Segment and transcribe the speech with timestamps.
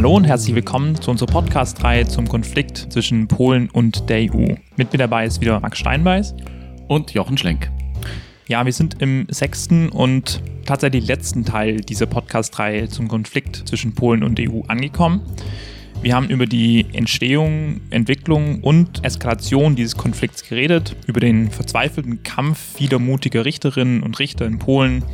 [0.00, 4.54] Hallo und herzlich willkommen zu unserer Podcast-Reihe zum Konflikt zwischen Polen und der EU.
[4.76, 6.34] Mit mir dabei ist wieder Max Steinbeiß
[6.88, 7.70] und Jochen Schlenk.
[8.48, 14.22] Ja, wir sind im sechsten und tatsächlich letzten Teil dieser Podcast-Reihe zum Konflikt zwischen Polen
[14.22, 15.20] und der EU angekommen.
[16.00, 22.58] Wir haben über die Entstehung, Entwicklung und Eskalation dieses Konflikts geredet, über den verzweifelten Kampf
[22.76, 25.04] vieler mutiger Richterinnen und Richter in Polen,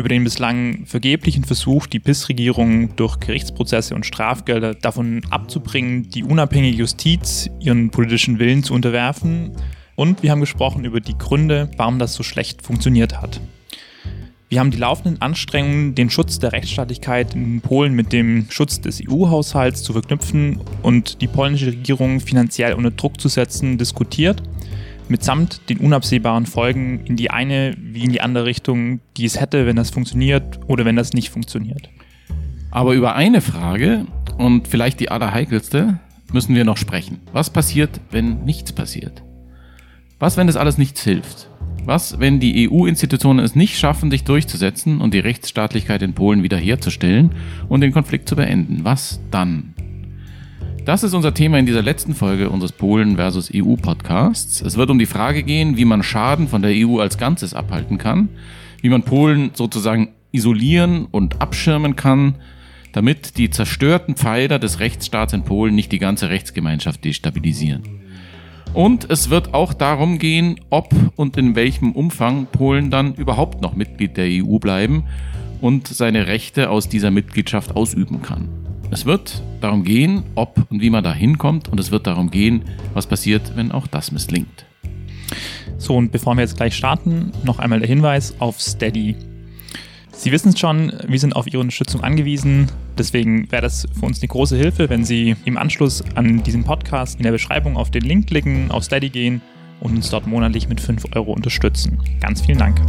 [0.00, 6.78] über den bislang vergeblichen Versuch, die PIS-Regierung durch Gerichtsprozesse und Strafgelder davon abzubringen, die unabhängige
[6.78, 9.52] Justiz ihren politischen Willen zu unterwerfen.
[9.96, 13.40] Und wir haben gesprochen über die Gründe, warum das so schlecht funktioniert hat.
[14.48, 19.00] Wir haben die laufenden Anstrengungen, den Schutz der Rechtsstaatlichkeit in Polen mit dem Schutz des
[19.06, 24.42] EU-Haushalts zu verknüpfen und die polnische Regierung finanziell unter Druck zu setzen, diskutiert
[25.10, 29.66] mitsamt den unabsehbaren Folgen in die eine wie in die andere Richtung, die es hätte,
[29.66, 31.90] wenn das funktioniert oder wenn das nicht funktioniert.
[32.70, 34.06] Aber über eine Frage
[34.38, 35.98] und vielleicht die allerheikelste
[36.32, 37.18] müssen wir noch sprechen.
[37.32, 39.22] Was passiert, wenn nichts passiert?
[40.20, 41.48] Was, wenn das alles nichts hilft?
[41.84, 47.34] Was, wenn die EU-Institutionen es nicht schaffen, sich durchzusetzen und die Rechtsstaatlichkeit in Polen wiederherzustellen
[47.68, 48.84] und den Konflikt zu beenden?
[48.84, 49.74] Was dann?
[50.84, 54.62] Das ist unser Thema in dieser letzten Folge unseres Polen versus EU Podcasts.
[54.62, 57.98] Es wird um die Frage gehen, wie man Schaden von der EU als Ganzes abhalten
[57.98, 58.30] kann,
[58.80, 62.36] wie man Polen sozusagen isolieren und abschirmen kann,
[62.92, 67.82] damit die zerstörten Pfeiler des Rechtsstaats in Polen nicht die ganze Rechtsgemeinschaft destabilisieren.
[68.72, 73.76] Und es wird auch darum gehen, ob und in welchem Umfang Polen dann überhaupt noch
[73.76, 75.04] Mitglied der EU bleiben
[75.60, 78.59] und seine Rechte aus dieser Mitgliedschaft ausüben kann.
[78.90, 82.62] Es wird darum gehen, ob und wie man da hinkommt und es wird darum gehen,
[82.92, 84.66] was passiert, wenn auch das misslingt.
[85.78, 89.16] So, und bevor wir jetzt gleich starten, noch einmal der Hinweis auf Steady.
[90.12, 92.70] Sie wissen es schon, wir sind auf Ihre Unterstützung angewiesen.
[92.98, 97.16] Deswegen wäre das für uns eine große Hilfe, wenn Sie im Anschluss an diesen Podcast
[97.18, 99.40] in der Beschreibung auf den Link klicken, auf Steady gehen
[99.80, 101.98] und uns dort monatlich mit 5 Euro unterstützen.
[102.20, 102.80] Ganz vielen Dank.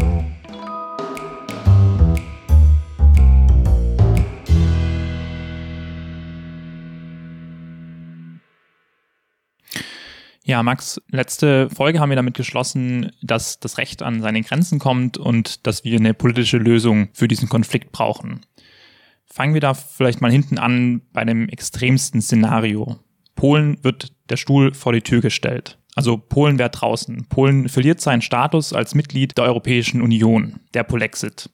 [10.44, 15.18] Ja, Max, letzte Folge haben wir damit geschlossen, dass das Recht an seine Grenzen kommt
[15.18, 18.42] und dass wir eine politische Lösung für diesen Konflikt brauchen.
[19.26, 23.00] Fangen wir da vielleicht mal hinten an bei dem extremsten Szenario.
[23.36, 25.78] Polen wird der Stuhl vor die Tür gestellt.
[25.96, 27.28] Also Polen wäre draußen.
[27.30, 31.50] Polen verliert seinen Status als Mitglied der Europäischen Union, der Polexit.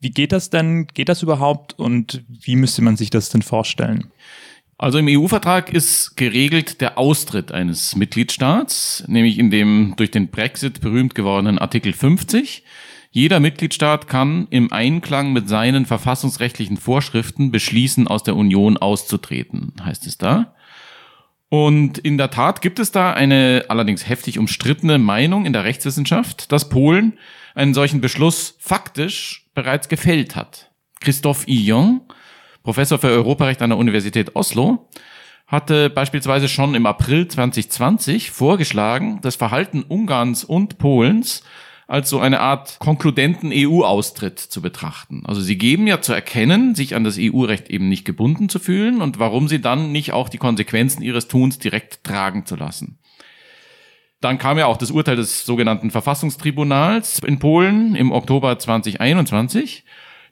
[0.00, 0.86] Wie geht das denn?
[0.88, 1.78] Geht das überhaupt?
[1.78, 4.10] Und wie müsste man sich das denn vorstellen?
[4.82, 10.80] Also im EU-Vertrag ist geregelt der Austritt eines Mitgliedstaats, nämlich in dem durch den Brexit
[10.80, 12.64] berühmt gewordenen Artikel 50.
[13.12, 20.04] Jeder Mitgliedstaat kann im Einklang mit seinen verfassungsrechtlichen Vorschriften beschließen, aus der Union auszutreten, heißt
[20.08, 20.56] es da.
[21.48, 26.50] Und in der Tat gibt es da eine allerdings heftig umstrittene Meinung in der Rechtswissenschaft,
[26.50, 27.20] dass Polen
[27.54, 30.72] einen solchen Beschluss faktisch bereits gefällt hat.
[30.98, 32.00] Christophe Illon,
[32.62, 34.88] Professor für Europarecht an der Universität Oslo,
[35.46, 41.42] hatte beispielsweise schon im April 2020 vorgeschlagen, das Verhalten Ungarns und Polens
[41.88, 45.24] als so eine Art konkludenten EU-Austritt zu betrachten.
[45.26, 49.02] Also sie geben ja zu erkennen, sich an das EU-Recht eben nicht gebunden zu fühlen
[49.02, 52.98] und warum sie dann nicht auch die Konsequenzen ihres Tuns direkt tragen zu lassen.
[54.22, 59.84] Dann kam ja auch das Urteil des sogenannten Verfassungstribunals in Polen im Oktober 2021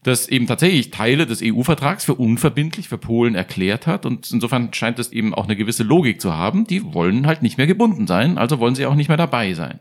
[0.03, 4.07] das eben tatsächlich Teile des EU-Vertrags für unverbindlich für Polen erklärt hat.
[4.07, 6.65] Und insofern scheint es eben auch eine gewisse Logik zu haben.
[6.67, 9.81] Die wollen halt nicht mehr gebunden sein, also wollen sie auch nicht mehr dabei sein.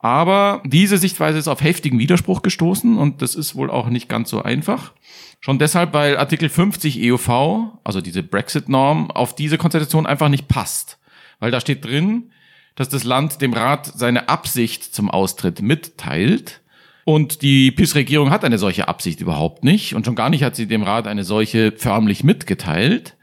[0.00, 4.30] Aber diese Sichtweise ist auf heftigen Widerspruch gestoßen und das ist wohl auch nicht ganz
[4.30, 4.92] so einfach.
[5.40, 10.98] Schon deshalb, weil Artikel 50 EUV, also diese Brexit-Norm, auf diese Konstellation einfach nicht passt.
[11.40, 12.30] Weil da steht drin,
[12.76, 16.60] dass das Land dem Rat seine Absicht zum Austritt mitteilt
[17.08, 19.94] und die PIS-Regierung hat eine solche Absicht überhaupt nicht.
[19.94, 23.16] Und schon gar nicht hat sie dem Rat eine solche förmlich mitgeteilt.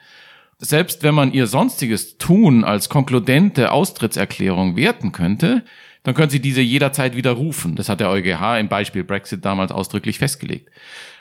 [0.57, 5.63] Selbst wenn man ihr sonstiges Tun als konkludente Austrittserklärung werten könnte,
[6.01, 7.75] dann können sie diese jederzeit widerrufen.
[7.75, 10.71] Das hat der EuGH im Beispiel Brexit damals ausdrücklich festgelegt.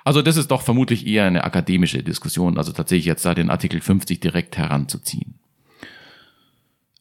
[0.03, 3.83] Also das ist doch vermutlich eher eine akademische Diskussion, also tatsächlich jetzt da den Artikel
[3.83, 5.35] 50 direkt heranzuziehen.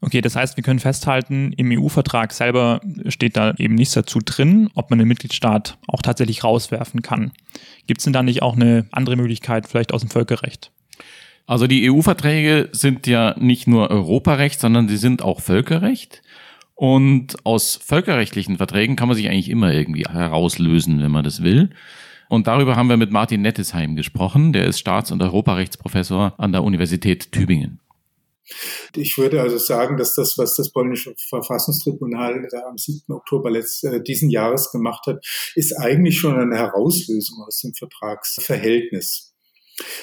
[0.03, 4.69] Okay, das heißt, wir können festhalten, im EU-Vertrag selber steht da eben nichts dazu drin,
[4.75, 7.31] ob man den Mitgliedstaat auch tatsächlich rauswerfen kann.
[7.87, 10.73] Gibt es denn da nicht auch eine andere Möglichkeit, vielleicht aus dem Völkerrecht?
[11.47, 16.21] Also die EU-Verträge sind ja nicht nur Europarecht, sondern sie sind auch Völkerrecht.
[16.75, 21.69] Und aus völkerrechtlichen Verträgen kann man sich eigentlich immer irgendwie herauslösen, wenn man das will.
[22.27, 24.51] Und darüber haben wir mit Martin Nettesheim gesprochen.
[24.51, 27.79] Der ist Staats- und Europarechtsprofessor an der Universität Tübingen.
[28.95, 33.13] Ich würde also sagen, dass das, was das polnische Verfassungstribunal am 7.
[33.13, 35.25] Oktober letzt, äh, diesen Jahres gemacht hat,
[35.55, 39.32] ist eigentlich schon eine Herauslösung aus dem Vertragsverhältnis.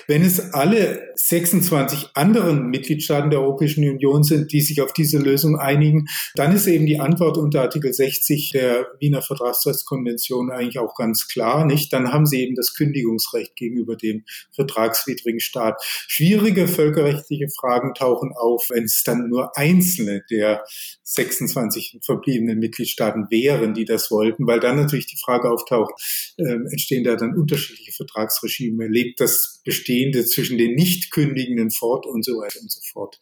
[0.06, 5.56] Wenn es alle 26 anderen Mitgliedstaaten der Europäischen Union sind, die sich auf diese Lösung
[5.56, 11.28] einigen, dann ist eben die Antwort unter Artikel 60 der Wiener Vertragsrechtskonvention eigentlich auch ganz
[11.28, 11.93] klar, nicht?
[11.93, 15.81] Dann haben sie eben das Kündigungsrecht gegenüber dem vertragswidrigen Staat.
[15.84, 20.64] Schwierige völkerrechtliche Fragen tauchen auf, wenn es dann nur einzelne der
[21.05, 25.93] 26 verbliebenen Mitgliedstaaten wären, die das wollten, weil dann natürlich die Frage auftaucht,
[26.38, 28.88] äh, entstehen da dann unterschiedliche Vertragsregime?
[28.88, 33.19] Lebt das Bestehende zwischen den nicht kündigenden fort und so weiter und so fort.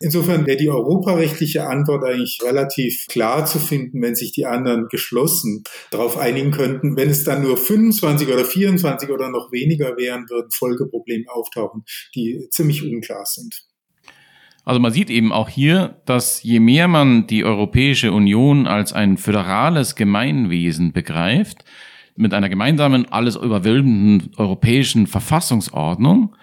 [0.00, 5.64] Insofern wäre die europarechtliche Antwort eigentlich relativ klar zu finden, wenn sich die anderen geschlossen
[5.90, 6.96] darauf einigen könnten.
[6.96, 11.84] Wenn es dann nur 25 oder 24 oder noch weniger wären, würden Folgeprobleme auftauchen,
[12.14, 13.64] die ziemlich unklar sind.
[14.64, 19.18] Also man sieht eben auch hier, dass je mehr man die Europäische Union als ein
[19.18, 21.64] föderales Gemeinwesen begreift,
[22.16, 26.36] mit einer gemeinsamen, alles überwölbenden europäischen Verfassungsordnung,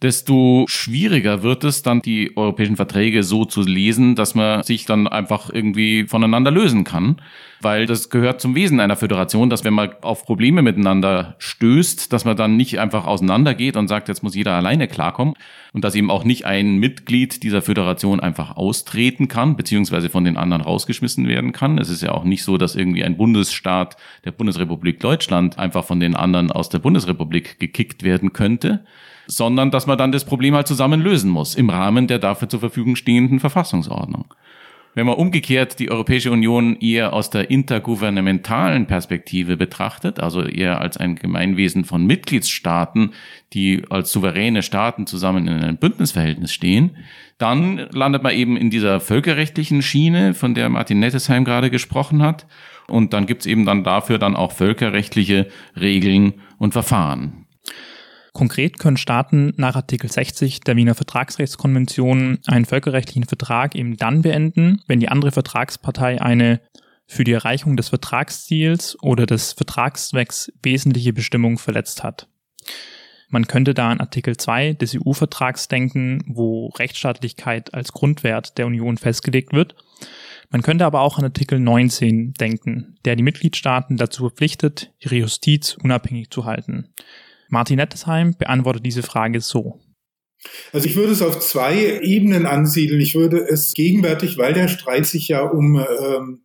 [0.00, 5.08] desto schwieriger wird es dann, die europäischen Verträge so zu lesen, dass man sich dann
[5.08, 7.20] einfach irgendwie voneinander lösen kann.
[7.60, 12.24] Weil das gehört zum Wesen einer Föderation, dass wenn man auf Probleme miteinander stößt, dass
[12.24, 15.34] man dann nicht einfach auseinandergeht und sagt, jetzt muss jeder alleine klarkommen.
[15.72, 20.36] Und dass eben auch nicht ein Mitglied dieser Föderation einfach austreten kann, beziehungsweise von den
[20.36, 21.78] anderen rausgeschmissen werden kann.
[21.78, 25.98] Es ist ja auch nicht so, dass irgendwie ein Bundesstaat der Bundesrepublik Deutschland einfach von
[25.98, 28.84] den anderen aus der Bundesrepublik gekickt werden könnte
[29.28, 32.60] sondern dass man dann das Problem halt zusammen lösen muss im Rahmen der dafür zur
[32.60, 34.34] Verfügung stehenden Verfassungsordnung.
[34.94, 40.96] Wenn man umgekehrt die Europäische Union eher aus der intergouvernementalen Perspektive betrachtet, also eher als
[40.96, 43.12] ein Gemeinwesen von Mitgliedstaaten,
[43.52, 46.96] die als souveräne Staaten zusammen in einem Bündnisverhältnis stehen,
[47.36, 52.46] dann landet man eben in dieser völkerrechtlichen Schiene, von der Martin Nettesheim gerade gesprochen hat.
[52.88, 55.46] Und dann gibt's eben dann dafür dann auch völkerrechtliche
[55.78, 57.46] Regeln und Verfahren.
[58.38, 64.80] Konkret können Staaten nach Artikel 60 der Wiener Vertragsrechtskonvention einen völkerrechtlichen Vertrag eben dann beenden,
[64.86, 66.60] wenn die andere Vertragspartei eine
[67.04, 72.28] für die Erreichung des Vertragsziels oder des Vertragszwecks wesentliche Bestimmung verletzt hat.
[73.28, 78.98] Man könnte da an Artikel 2 des EU-Vertrags denken, wo Rechtsstaatlichkeit als Grundwert der Union
[78.98, 79.74] festgelegt wird.
[80.48, 85.76] Man könnte aber auch an Artikel 19 denken, der die Mitgliedstaaten dazu verpflichtet, ihre Justiz
[85.82, 86.94] unabhängig zu halten.
[87.48, 89.80] Martin Nettesheim beantwortet diese Frage so.
[90.72, 93.00] Also ich würde es auf zwei Ebenen ansiedeln.
[93.00, 96.44] Ich würde es gegenwärtig, weil der Streit sich ja um ähm,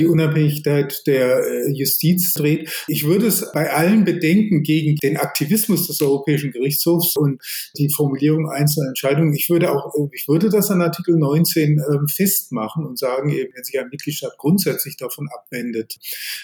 [0.00, 2.84] die Unabhängigkeit der äh, Justiz dreht.
[2.88, 7.40] Ich würde es bei allen Bedenken gegen den Aktivismus des Europäischen Gerichtshofs und
[7.76, 12.08] die Formulierung einzelner Entscheidungen, ich würde auch, äh, ich würde das an Artikel 19 ähm,
[12.08, 15.96] festmachen und sagen, eben, wenn sich ein Mitgliedstaat grundsätzlich davon abwendet.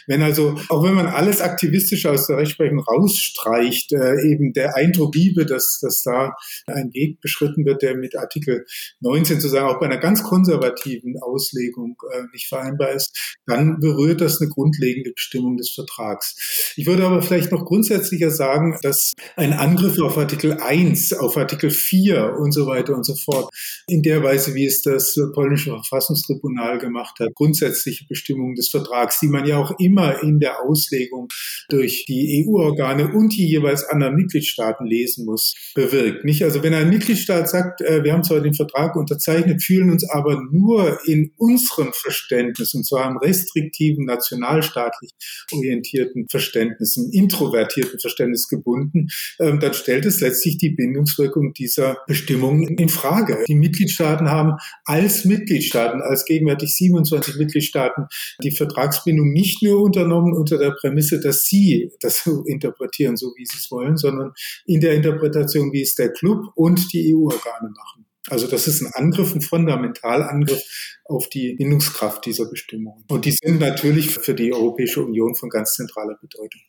[0.06, 5.12] Wenn also, auch wenn man alles aktivistisch aus der Rechtsprechung rausstreicht, äh, eben der Eindruck
[5.12, 6.34] bliebe, dass, dass da
[6.66, 8.66] ein Weg beschritten wird, der mit Artikel
[9.00, 11.96] 19 zu sagen, auch bei einer ganz konservativen Auslegung
[12.32, 16.72] nicht vereinbar ist, dann berührt das eine grundlegende Bestimmung des Vertrags.
[16.76, 21.70] Ich würde aber vielleicht noch grundsätzlicher sagen, dass ein Angriff auf Artikel 1, auf Artikel
[21.70, 23.48] 4 und so weiter und so fort,
[23.86, 29.28] in der Weise, wie es das polnische Verfassungstribunal gemacht hat, grundsätzliche Bestimmungen des Vertrags, die
[29.28, 31.28] man ja auch immer in der Auslegung
[31.68, 36.24] durch die EU-Organe und die jeweils anderen Mitgliedstaaten lesen muss, bewirkt.
[36.24, 36.42] Nicht?
[36.42, 40.42] Also wenn ein Mitgliedstaat sagt, äh, wir haben zwar den Vertrag unterzeichnet, fühlen uns aber
[40.50, 45.12] nur in unserem Verständnis, und zwar im Recht restriktiven, nationalstaatlich
[45.52, 52.88] orientierten Verständnissen, introvertierten Verständnis gebunden, ähm, dann stellt es letztlich die Bindungswirkung dieser Bestimmungen in
[52.88, 53.44] Frage.
[53.46, 58.06] Die Mitgliedstaaten haben als Mitgliedstaaten, als gegenwärtig 27 Mitgliedstaaten,
[58.42, 63.58] die Vertragsbindung nicht nur unternommen unter der Prämisse, dass sie das interpretieren, so wie sie
[63.58, 64.32] es wollen, sondern
[64.64, 68.05] in der Interpretation, wie es der Club und die EU-Organe machen.
[68.28, 70.62] Also das ist ein Angriff, ein Fundamentalangriff
[71.04, 73.04] auf die Bindungskraft dieser Bestimmungen.
[73.08, 76.60] Und die sind natürlich für die Europäische Union von ganz zentraler Bedeutung.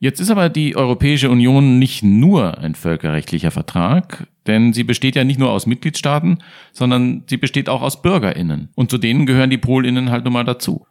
[0.00, 5.24] Jetzt ist aber die Europäische Union nicht nur ein völkerrechtlicher Vertrag, denn sie besteht ja
[5.24, 6.38] nicht nur aus Mitgliedstaaten,
[6.72, 8.68] sondern sie besteht auch aus Bürgerinnen.
[8.76, 10.86] Und zu denen gehören die Polinnen halt nun mal dazu.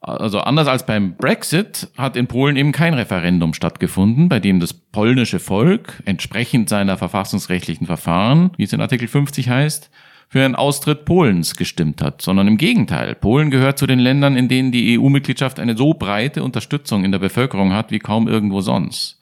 [0.00, 4.72] Also anders als beim Brexit hat in Polen eben kein Referendum stattgefunden, bei dem das
[4.72, 9.90] polnische Volk entsprechend seiner verfassungsrechtlichen Verfahren, wie es in Artikel 50 heißt,
[10.28, 13.14] für einen Austritt Polens gestimmt hat, sondern im Gegenteil.
[13.14, 17.18] Polen gehört zu den Ländern, in denen die EU-Mitgliedschaft eine so breite Unterstützung in der
[17.18, 19.18] Bevölkerung hat wie kaum irgendwo sonst.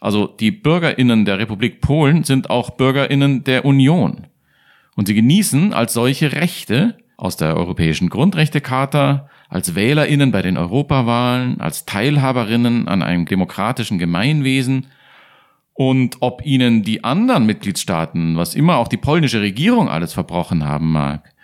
[0.00, 4.26] Also die Bürgerinnen der Republik Polen sind auch Bürgerinnen der Union.
[4.94, 11.60] Und sie genießen als solche Rechte aus der Europäischen Grundrechtecharta, als Wählerinnen bei den Europawahlen,
[11.60, 14.86] als Teilhaberinnen an einem demokratischen Gemeinwesen
[15.74, 20.92] und ob ihnen die anderen Mitgliedstaaten, was immer auch die polnische Regierung alles verbrochen haben
[20.92, 21.34] mag,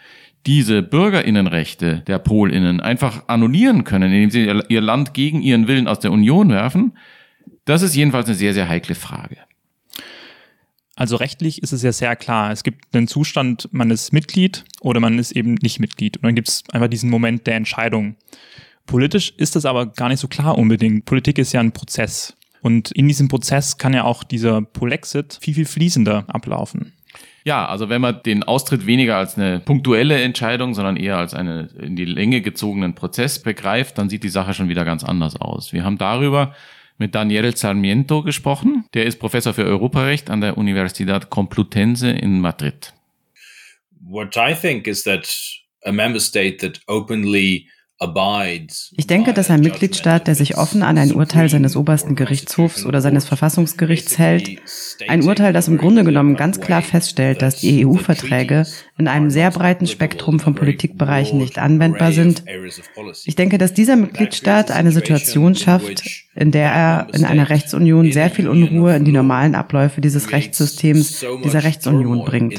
[0.47, 6.01] diese Bürgerinnenrechte der Polinnen einfach annullieren können, indem sie ihr Land gegen ihren Willen aus
[6.01, 6.97] der Union werfen,
[7.65, 9.37] das ist jedenfalls eine sehr, sehr heikle Frage.
[11.01, 12.53] Also rechtlich ist es ja sehr klar.
[12.53, 16.19] Es gibt einen Zustand, man ist Mitglied oder man ist eben nicht Mitglied.
[16.19, 18.17] Und dann gibt es einfach diesen Moment der Entscheidung.
[18.85, 21.07] Politisch ist das aber gar nicht so klar unbedingt.
[21.07, 22.37] Politik ist ja ein Prozess.
[22.61, 26.93] Und in diesem Prozess kann ja auch dieser Polexit viel, viel fließender ablaufen.
[27.45, 31.69] Ja, also wenn man den Austritt weniger als eine punktuelle Entscheidung, sondern eher als einen
[31.79, 35.73] in die Länge gezogenen Prozess begreift, dann sieht die Sache schon wieder ganz anders aus.
[35.73, 36.55] Wir haben darüber
[37.01, 38.85] mit Daniel Sarmiento gesprochen.
[38.95, 42.93] Der ist Professor für Europarecht an der Universidad Complutense in Madrid.
[44.01, 45.27] What I think is that
[45.85, 47.67] a member state that openly
[48.97, 53.03] ich denke, dass ein Mitgliedstaat, der sich offen an ein Urteil seines obersten Gerichtshofs oder
[53.03, 54.59] seines Verfassungsgerichts hält,
[55.07, 58.65] ein Urteil, das im Grunde genommen ganz klar feststellt, dass die EU-Verträge
[58.97, 62.43] in einem sehr breiten Spektrum von Politikbereichen nicht anwendbar sind,
[63.27, 66.03] ich denke, dass dieser Mitgliedstaat eine Situation schafft,
[66.41, 71.23] in der er in einer Rechtsunion sehr viel Unruhe in die normalen Abläufe dieses Rechtssystems,
[71.45, 72.59] dieser Rechtsunion bringt.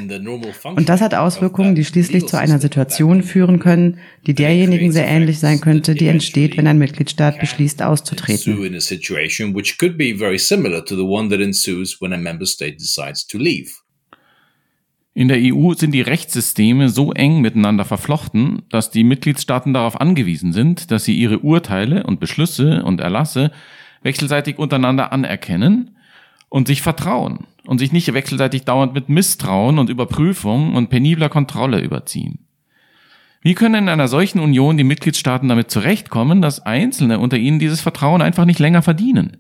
[0.64, 3.98] Und das hat Auswirkungen, die schließlich zu einer Situation führen können,
[4.28, 8.54] die derjenigen sehr ähnlich sein könnte, die entsteht, wenn ein Mitgliedstaat beschließt, auszutreten.
[15.14, 20.54] In der EU sind die Rechtssysteme so eng miteinander verflochten, dass die Mitgliedstaaten darauf angewiesen
[20.54, 23.52] sind, dass sie ihre Urteile und Beschlüsse und Erlasse
[24.04, 25.98] wechselseitig untereinander anerkennen
[26.48, 31.82] und sich vertrauen und sich nicht wechselseitig dauernd mit Misstrauen und Überprüfung und penibler Kontrolle
[31.82, 32.40] überziehen.
[33.42, 37.82] Wie können in einer solchen Union die Mitgliedstaaten damit zurechtkommen, dass Einzelne unter ihnen dieses
[37.82, 39.38] Vertrauen einfach nicht länger verdienen?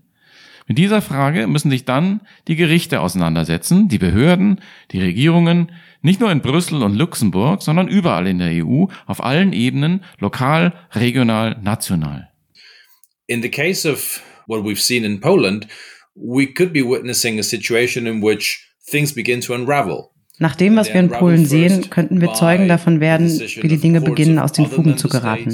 [0.71, 4.61] Mit dieser Frage müssen sich dann die Gerichte auseinandersetzen, die Behörden,
[4.93, 5.69] die Regierungen,
[6.01, 10.71] nicht nur in Brüssel und Luxemburg, sondern überall in der EU, auf allen Ebenen, lokal,
[10.93, 12.29] regional, national.
[13.27, 15.67] In the case of what we've seen in Poland,
[16.15, 20.11] we could be witnessing a situation in which things begin to unravel.
[20.39, 23.99] Nach dem, was wir in Polen sehen, könnten wir Zeugen davon werden, wie die Dinge
[23.99, 25.53] beginnen, aus den Fugen zu geraten.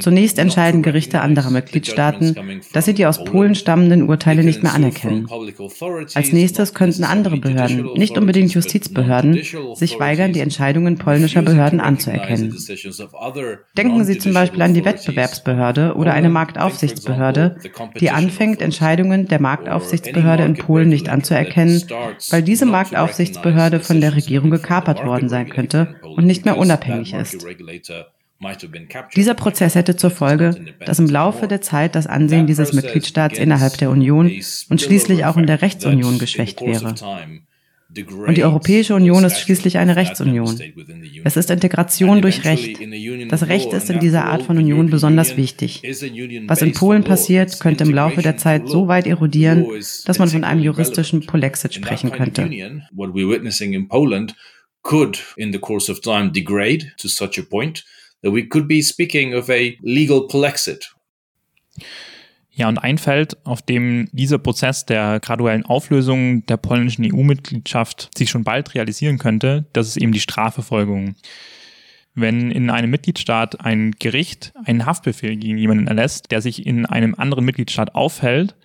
[0.00, 5.28] Zunächst entscheiden Gerichte anderer Mitgliedstaaten, dass sie die aus Polen stammenden Urteile nicht mehr anerkennen.
[6.14, 9.40] Als nächstes könnten andere Behörden, nicht unbedingt Justizbehörden,
[9.74, 12.56] sich weigern, die Entscheidungen polnischer Behörden anzuerkennen.
[13.76, 17.56] Denken Sie zum Beispiel an die Wettbewerbsbehörde oder eine Marktaufsichtsbehörde,
[18.00, 21.82] die anfängt, Entscheidungen der Marktaufsichtsbehörde in Polen nicht anzuerkennen,
[22.30, 27.46] weil diese Marktaufsichtsbehörde von der Regierung gekapert worden sein könnte und nicht mehr unabhängig ist.
[29.16, 33.76] Dieser Prozess hätte zur Folge, dass im Laufe der Zeit das Ansehen dieses Mitgliedstaats innerhalb
[33.76, 34.30] der Union
[34.70, 36.94] und schließlich auch in der Rechtsunion geschwächt wäre.
[38.26, 40.58] Und die Europäische Union ist schließlich eine Rechtsunion.
[41.24, 42.78] Es ist Integration durch Recht.
[43.28, 45.82] Das Recht ist in dieser Art von Union besonders wichtig.
[46.46, 49.66] Was in Polen passiert, könnte im Laufe der Zeit so weit erodieren,
[50.06, 52.48] dass man von einem juristischen Polexit sprechen könnte.
[54.82, 57.84] could in the course of time degrade to such a point
[58.22, 60.94] that we could be speaking of a legal polexit.
[62.52, 68.28] Ja, und ein Feld, auf dem dieser Prozess der graduellen Auflösung der polnischen EU-Mitgliedschaft sich
[68.28, 71.14] schon bald realisieren könnte, das ist eben die Strafverfolgung.
[72.14, 77.14] Wenn in einem Mitgliedstaat ein Gericht einen Haftbefehl gegen jemanden erlässt, der sich in einem
[77.14, 78.56] anderen Mitgliedstaat aufhält,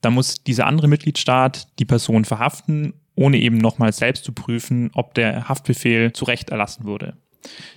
[0.00, 5.14] dann muss dieser andere Mitgliedstaat die Person verhaften, ohne eben nochmal selbst zu prüfen, ob
[5.14, 7.16] der Haftbefehl zu Recht erlassen wurde.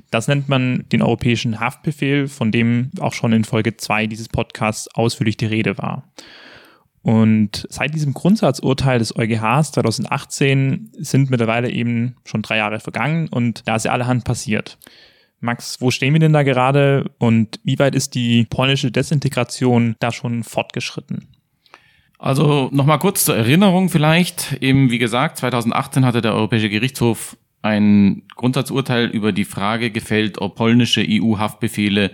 [0.10, 4.88] Das nennt man den europäischen Haftbefehl, von dem auch schon in Folge 2 dieses Podcasts
[4.94, 6.04] ausführlich die Rede war.
[7.04, 13.64] Und seit diesem Grundsatzurteil des EuGHs 2018 sind mittlerweile eben schon drei Jahre vergangen und
[13.66, 14.78] da ist ja allerhand passiert.
[15.40, 20.12] Max, wo stehen wir denn da gerade und wie weit ist die polnische Desintegration da
[20.12, 21.28] schon fortgeschritten?
[22.20, 24.54] Also nochmal kurz zur Erinnerung vielleicht.
[24.62, 30.56] Eben wie gesagt, 2018 hatte der Europäische Gerichtshof ein Grundsatzurteil über die Frage gefällt, ob
[30.56, 32.12] polnische EU-Haftbefehle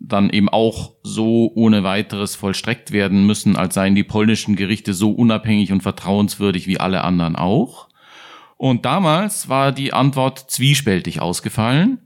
[0.00, 5.12] dann eben auch so ohne weiteres vollstreckt werden müssen, als seien die polnischen Gerichte so
[5.12, 7.88] unabhängig und vertrauenswürdig wie alle anderen auch.
[8.56, 12.00] Und damals war die Antwort zwiespältig ausgefallen.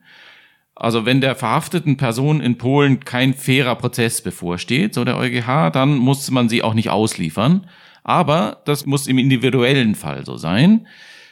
[0.75, 5.97] Also wenn der verhafteten Person in Polen kein fairer Prozess bevorsteht, so der EuGH, dann
[5.97, 7.69] muss man sie auch nicht ausliefern.
[8.03, 10.87] Aber das muss im individuellen Fall so sein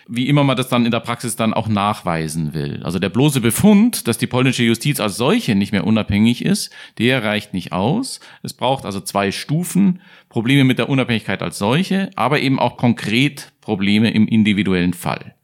[0.09, 2.83] wie immer man das dann in der Praxis dann auch nachweisen will.
[2.83, 7.25] Also der bloße Befund, dass die polnische Justiz als solche nicht mehr unabhängig ist, der
[7.25, 8.21] reicht nicht aus.
[8.43, 13.53] Es braucht also zwei Stufen, Probleme mit der Unabhängigkeit als solche, aber eben auch konkret
[13.61, 15.35] Probleme im individuellen Fall.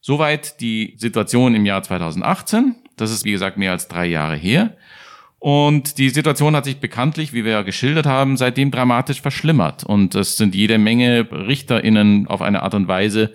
[0.00, 2.74] Soweit die Situation im Jahr 2018.
[2.96, 4.76] Das ist, wie gesagt, mehr als drei Jahre her.
[5.38, 9.84] Und die Situation hat sich bekanntlich, wie wir ja geschildert haben, seitdem dramatisch verschlimmert.
[9.84, 13.34] Und es sind jede Menge RichterInnen auf eine Art und Weise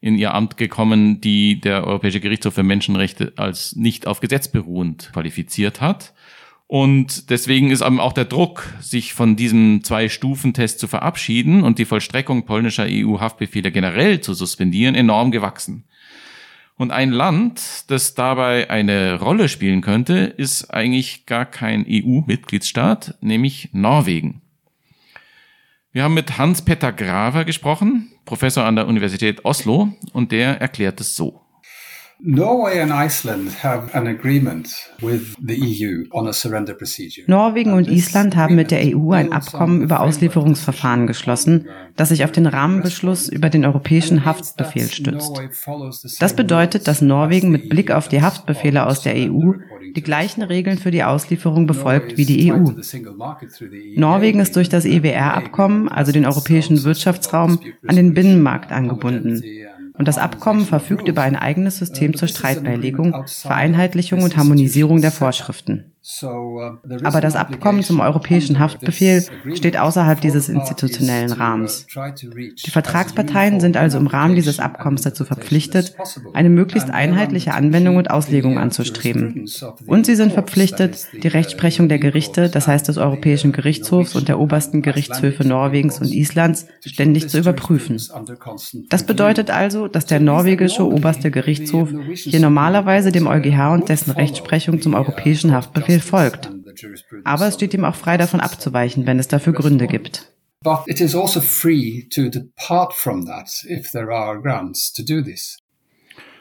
[0.00, 5.10] in ihr Amt gekommen, die der Europäische Gerichtshof für Menschenrechte als nicht auf Gesetz beruhend
[5.12, 6.14] qualifiziert hat.
[6.66, 12.44] Und deswegen ist auch der Druck, sich von diesem Zwei-Stufen-Test zu verabschieden und die Vollstreckung
[12.44, 15.84] polnischer EU-Haftbefehle generell zu suspendieren, enorm gewachsen.
[16.76, 23.68] Und ein Land, das dabei eine Rolle spielen könnte, ist eigentlich gar kein EU-Mitgliedsstaat, nämlich
[23.72, 24.39] Norwegen.
[25.92, 31.16] Wir haben mit Hans-Petter Graver gesprochen, Professor an der Universität Oslo, und der erklärt es
[31.16, 31.40] so.
[36.74, 37.28] Procedure.
[37.28, 41.66] Norwegen und Island haben mit der EU ein Abkommen über Auslieferungsverfahren geschlossen,
[41.96, 45.40] das sich auf den Rahmenbeschluss über den europäischen Haftbefehl stützt.
[46.20, 49.54] Das bedeutet, dass Norwegen mit Blick auf die Haftbefehle aus der EU
[49.94, 52.72] die gleichen Regeln für die Auslieferung befolgt wie die EU.
[53.96, 59.42] Norwegen ist durch das EWR-Abkommen, also den europäischen Wirtschaftsraum, an den Binnenmarkt angebunden.
[59.94, 65.89] Und das Abkommen verfügt über ein eigenes System zur Streitbeilegung, Vereinheitlichung und Harmonisierung der Vorschriften.
[66.22, 71.86] Uh, Aber das Abkommen zum europäischen Haftbefehl steht außerhalb dieses institutionellen Rahmens.
[72.24, 75.94] Die Vertragsparteien sind also im Rahmen dieses Abkommens dazu verpflichtet,
[76.32, 79.46] eine möglichst einheitliche Anwendung und Auslegung anzustreben.
[79.86, 84.40] Und sie sind verpflichtet, die Rechtsprechung der Gerichte, das heißt des Europäischen Gerichtshofs und der
[84.40, 88.00] obersten Gerichtshöfe Norwegens und Islands, ständig zu überprüfen.
[88.88, 94.80] Das bedeutet also, dass der norwegische oberste Gerichtshof hier normalerweise dem EuGH und dessen Rechtsprechung
[94.80, 96.50] zum europäischen Haftbefehl Folgt.
[97.24, 100.32] Aber es steht ihm auch frei davon abzuweichen, wenn es dafür Gründe gibt.
[100.62, 105.22] But it is also free to depart from that if there are grounds to do
[105.22, 105.58] this.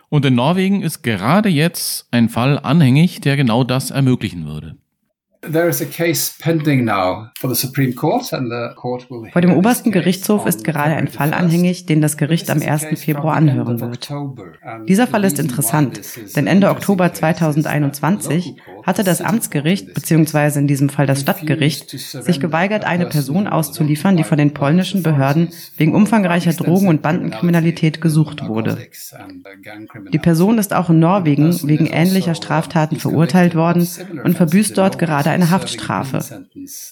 [0.09, 4.75] Und in Norwegen ist gerade jetzt ein Fall anhängig, der genau das ermöglichen würde.
[9.31, 12.99] Vor dem obersten Gerichtshof ist gerade ein Fall anhängig, den das Gericht am 1.
[12.99, 14.11] Februar anhören wird.
[14.89, 16.01] Dieser Fall ist interessant,
[16.35, 20.59] denn Ende Oktober 2021 hatte das Amtsgericht bzw.
[20.59, 25.49] in diesem Fall das Stadtgericht sich geweigert, eine Person auszuliefern, die von den polnischen Behörden
[25.77, 28.77] wegen umfangreicher Drogen- und Bandenkriminalität gesucht wurde.
[30.11, 33.87] Die Person ist auch in Norwegen wegen ähnlicher Straftaten verurteilt worden
[34.23, 36.19] und verbüßt dort gerade eine Haftstrafe.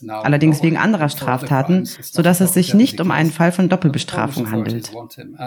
[0.07, 4.91] Allerdings wegen anderer Straftaten, sodass es sich nicht um einen Fall von Doppelbestrafung handelt.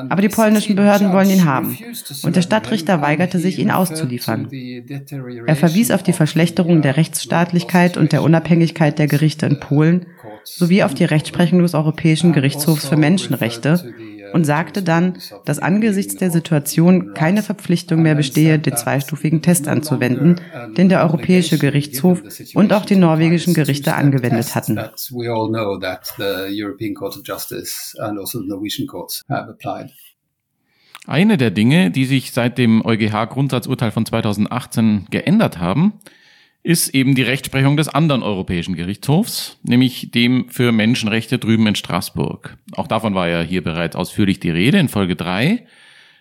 [0.08, 1.76] Aber die polnischen Behörden wollen ihn haben
[2.22, 4.48] und der Stadtrichter weigerte sich, ihn auszuliefern.
[5.46, 6.39] Er verwies auf die Verschlechterung
[6.82, 10.06] der Rechtsstaatlichkeit und der Unabhängigkeit der Gerichte in Polen
[10.44, 13.92] sowie auf die Rechtsprechung des Europäischen Gerichtshofs für Menschenrechte
[14.32, 20.40] und sagte dann, dass angesichts der Situation keine Verpflichtung mehr bestehe, den zweistufigen Test anzuwenden,
[20.76, 22.22] den der Europäische Gerichtshof
[22.54, 24.78] und auch die norwegischen Gerichte angewendet hatten.
[31.06, 35.94] Eine der Dinge, die sich seit dem EuGH-Grundsatzurteil von 2018 geändert haben,
[36.62, 42.58] ist eben die Rechtsprechung des anderen Europäischen Gerichtshofs, nämlich dem für Menschenrechte drüben in Straßburg.
[42.72, 45.66] Auch davon war ja hier bereits ausführlich die Rede in Folge 3.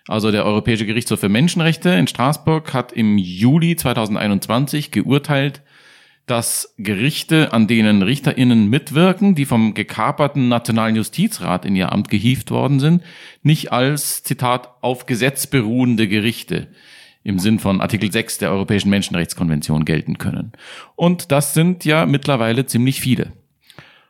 [0.08, 5.62] Also der Europäische Gerichtshof für Menschenrechte in Straßburg hat im Juli 2021 geurteilt,
[6.26, 12.52] dass Gerichte, an denen RichterInnen mitwirken, die vom gekaperten Nationalen Justizrat in ihr Amt gehievt
[12.52, 13.04] worden sind,
[13.42, 16.68] nicht als, Zitat, auf Gesetz beruhende Gerichte
[17.30, 20.52] im Sinn von Artikel 6 der Europäischen Menschenrechtskonvention gelten können.
[20.96, 23.32] Und das sind ja mittlerweile ziemlich viele.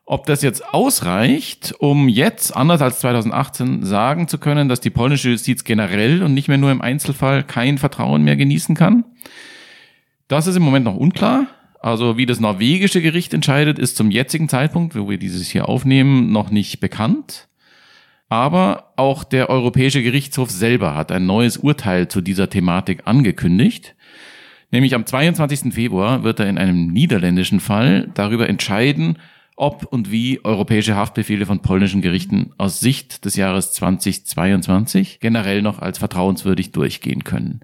[0.06, 5.30] Ob das jetzt ausreicht, um jetzt, anders als 2018, sagen zu können, dass die polnische
[5.30, 9.06] Justiz generell und nicht mehr nur im Einzelfall kein Vertrauen mehr genießen kann,
[10.28, 11.48] das ist im Moment noch unklar.
[11.80, 16.32] Also wie das norwegische Gericht entscheidet, ist zum jetzigen Zeitpunkt, wo wir dieses hier aufnehmen,
[16.32, 17.49] noch nicht bekannt.
[18.30, 23.96] Aber auch der Europäische Gerichtshof selber hat ein neues Urteil zu dieser Thematik angekündigt.
[24.72, 25.74] Nämlich am 22.
[25.74, 29.18] Februar wird er in einem niederländischen Fall darüber entscheiden,
[29.56, 35.80] ob und wie europäische Haftbefehle von polnischen Gerichten aus Sicht des Jahres 2022 generell noch
[35.80, 37.62] als vertrauenswürdig durchgehen können.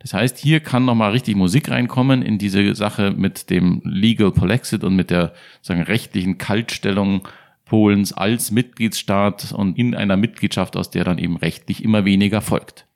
[0.00, 4.82] Das heißt, hier kann nochmal richtig Musik reinkommen in diese Sache mit dem Legal Polexit
[4.82, 7.28] und mit der sagen, rechtlichen Kaltstellung
[7.66, 12.86] Polens als Mitgliedsstaat und in einer Mitgliedschaft, aus der dann eben rechtlich immer weniger folgt.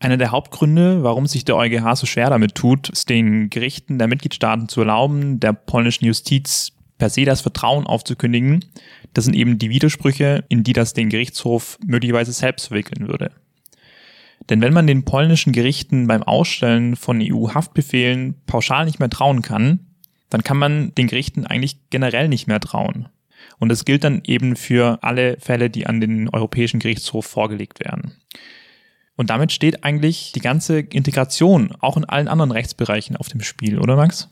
[0.00, 4.06] Einer der Hauptgründe, warum sich der EuGH so schwer damit tut, ist den Gerichten der
[4.06, 8.64] Mitgliedstaaten zu erlauben, der polnischen Justiz per se das Vertrauen aufzukündigen,
[9.14, 13.30] das sind eben die Widersprüche, in die das den Gerichtshof möglicherweise selbst verwickeln würde.
[14.48, 19.87] Denn wenn man den polnischen Gerichten beim Ausstellen von EU-Haftbefehlen pauschal nicht mehr trauen kann,
[20.30, 23.08] dann kann man den Gerichten eigentlich generell nicht mehr trauen.
[23.58, 28.12] Und das gilt dann eben für alle Fälle, die an den Europäischen Gerichtshof vorgelegt werden.
[29.16, 33.78] Und damit steht eigentlich die ganze Integration auch in allen anderen Rechtsbereichen auf dem Spiel,
[33.78, 34.28] oder Max?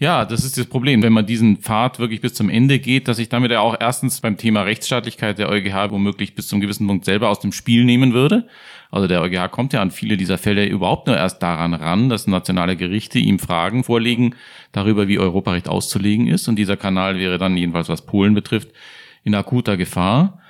[0.00, 3.18] Ja, das ist das Problem, wenn man diesen Pfad wirklich bis zum Ende geht, dass
[3.18, 7.04] ich damit ja auch erstens beim Thema Rechtsstaatlichkeit der EuGH womöglich bis zum gewissen Punkt
[7.04, 8.46] selber aus dem Spiel nehmen würde.
[8.92, 12.28] Also der EuGH kommt ja an viele dieser Fälle überhaupt nur erst daran ran, dass
[12.28, 14.36] nationale Gerichte ihm Fragen vorlegen
[14.70, 16.46] darüber, wie Europarecht auszulegen ist.
[16.46, 18.68] Und dieser Kanal wäre dann jedenfalls, was Polen betrifft,
[19.24, 20.40] in akuter Gefahr.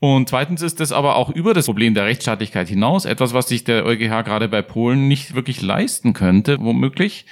[0.00, 3.64] Und zweitens ist es aber auch über das Problem der Rechtsstaatlichkeit hinaus etwas, was sich
[3.64, 7.26] der EuGH gerade bei Polen nicht wirklich leisten könnte, womöglich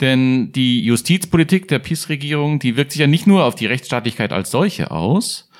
[0.00, 4.50] denn die Justizpolitik der PiS-Regierung, die wirkt sich ja nicht nur auf die Rechtsstaatlichkeit als
[4.50, 5.50] solche aus,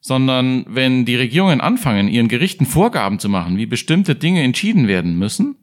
[0.00, 5.18] sondern wenn die Regierungen anfangen, ihren Gerichten Vorgaben zu machen, wie bestimmte Dinge entschieden werden
[5.18, 5.56] müssen,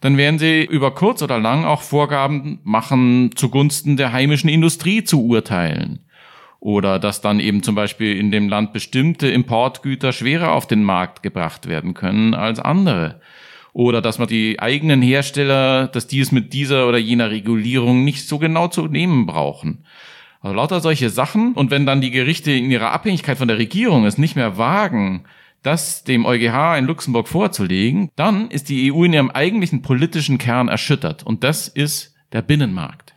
[0.00, 5.24] dann werden sie über kurz oder lang auch Vorgaben machen, zugunsten der heimischen Industrie zu
[5.24, 6.00] urteilen.
[6.58, 11.22] Oder dass dann eben zum Beispiel in dem Land bestimmte Importgüter schwerer auf den Markt
[11.22, 13.20] gebracht werden können als andere
[13.72, 18.26] oder dass man die eigenen Hersteller, dass die es mit dieser oder jener Regulierung nicht
[18.28, 19.84] so genau zu nehmen brauchen.
[20.40, 21.54] Also lauter solche Sachen.
[21.54, 25.24] Und wenn dann die Gerichte in ihrer Abhängigkeit von der Regierung es nicht mehr wagen,
[25.62, 30.68] das dem EuGH in Luxemburg vorzulegen, dann ist die EU in ihrem eigentlichen politischen Kern
[30.68, 31.22] erschüttert.
[31.22, 33.14] Und das ist der Binnenmarkt.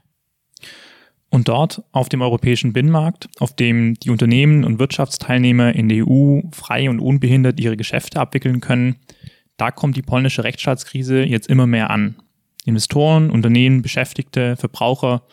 [1.29, 6.41] Und dort auf dem europäischen Binnenmarkt, auf dem die Unternehmen und Wirtschaftsteilnehmer in der EU
[6.51, 8.97] frei und unbehindert ihre Geschäfte abwickeln können,
[9.57, 12.15] da kommt die polnische Rechtsstaatskrise jetzt immer mehr an.
[12.65, 15.23] Investoren, Unternehmen, Beschäftigte, Verbraucher,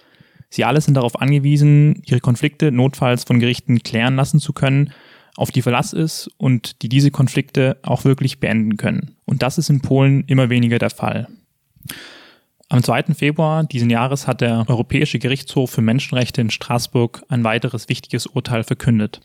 [0.50, 4.92] sie alle sind darauf angewiesen, ihre Konflikte notfalls von Gerichten klären lassen zu können,
[5.36, 9.16] auf die Verlass ist und die diese Konflikte auch wirklich beenden können.
[9.24, 11.28] Und das ist in Polen immer weniger der Fall.
[12.68, 13.14] Am 2.
[13.14, 18.64] Februar diesen Jahres hat der Europäische Gerichtshof für Menschenrechte in Straßburg ein weiteres wichtiges Urteil
[18.64, 19.20] verkündet.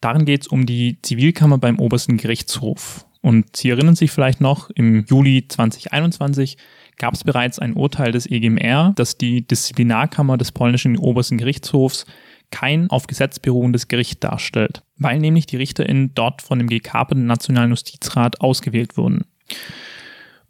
[0.00, 3.06] Darin geht es um die Zivilkammer beim obersten Gerichtshof.
[3.22, 6.58] Und Sie erinnern sich vielleicht noch, im Juli 2021
[6.98, 12.04] gab es bereits ein Urteil des EGMR, dass die Disziplinarkammer des polnischen obersten Gerichtshofs
[12.50, 17.70] kein auf Gesetz beruhendes Gericht darstellt, weil nämlich die RichterInnen dort von dem gekaperten Nationalen
[17.70, 19.24] Justizrat ausgewählt wurden.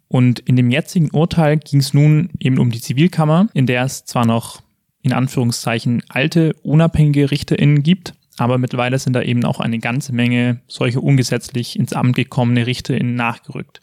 [0.09, 4.05] Und in dem jetzigen Urteil ging es nun eben um die Zivilkammer, in der es
[4.05, 4.61] zwar noch
[5.01, 10.61] in Anführungszeichen alte, unabhängige RichterInnen gibt, aber mittlerweile sind da eben auch eine ganze Menge
[10.67, 13.81] solche ungesetzlich ins Amt gekommene RichterInnen nachgerückt,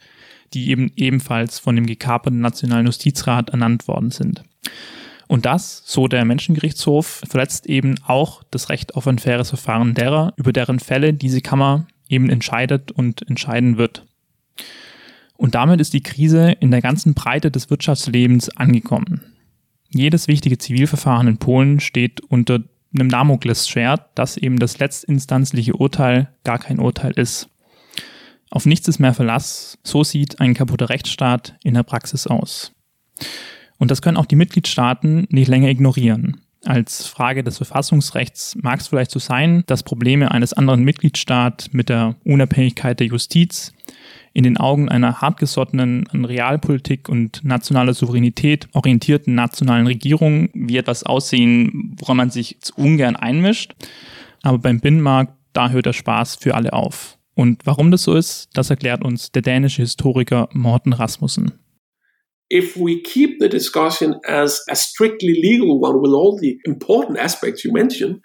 [0.53, 4.43] die eben ebenfalls von dem gekaperten Nationalen Justizrat ernannt worden sind.
[5.27, 10.33] Und das, so der Menschengerichtshof, verletzt eben auch das Recht auf ein faires Verfahren derer,
[10.35, 14.05] über deren Fälle diese Kammer eben entscheidet und entscheiden wird.
[15.37, 19.21] Und damit ist die Krise in der ganzen Breite des Wirtschaftslebens angekommen.
[19.89, 22.59] Jedes wichtige Zivilverfahren in Polen steht unter
[22.93, 27.49] einem Damoklesschwert, dass eben das letztinstanzliche Urteil gar kein Urteil ist.
[28.49, 32.73] Auf nichts ist mehr Verlass, so sieht ein kaputter Rechtsstaat in der Praxis aus.
[33.77, 36.41] Und das können auch die Mitgliedstaaten nicht länger ignorieren.
[36.65, 41.89] Als Frage des Verfassungsrechts mag es vielleicht so sein, dass Probleme eines anderen Mitgliedstaats mit
[41.89, 43.73] der Unabhängigkeit der Justiz
[44.33, 51.03] in den Augen einer hartgesottenen, an Realpolitik und nationaler Souveränität orientierten nationalen Regierung wie etwas
[51.03, 53.73] aussehen, woran man sich ungern einmischt.
[54.41, 57.17] Aber beim Binnenmarkt, da hört der Spaß für alle auf.
[57.35, 61.53] Und warum das so ist, das erklärt uns der dänische Historiker Morten Rasmussen.
[62.51, 67.63] If we keep the discussion as a strictly legal one with all the important aspects
[67.63, 68.21] you mentioned,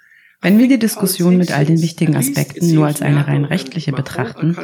[0.46, 4.56] wenn wir die Diskussion mit all den wichtigen Aspekten nur als eine rein rechtliche betrachten,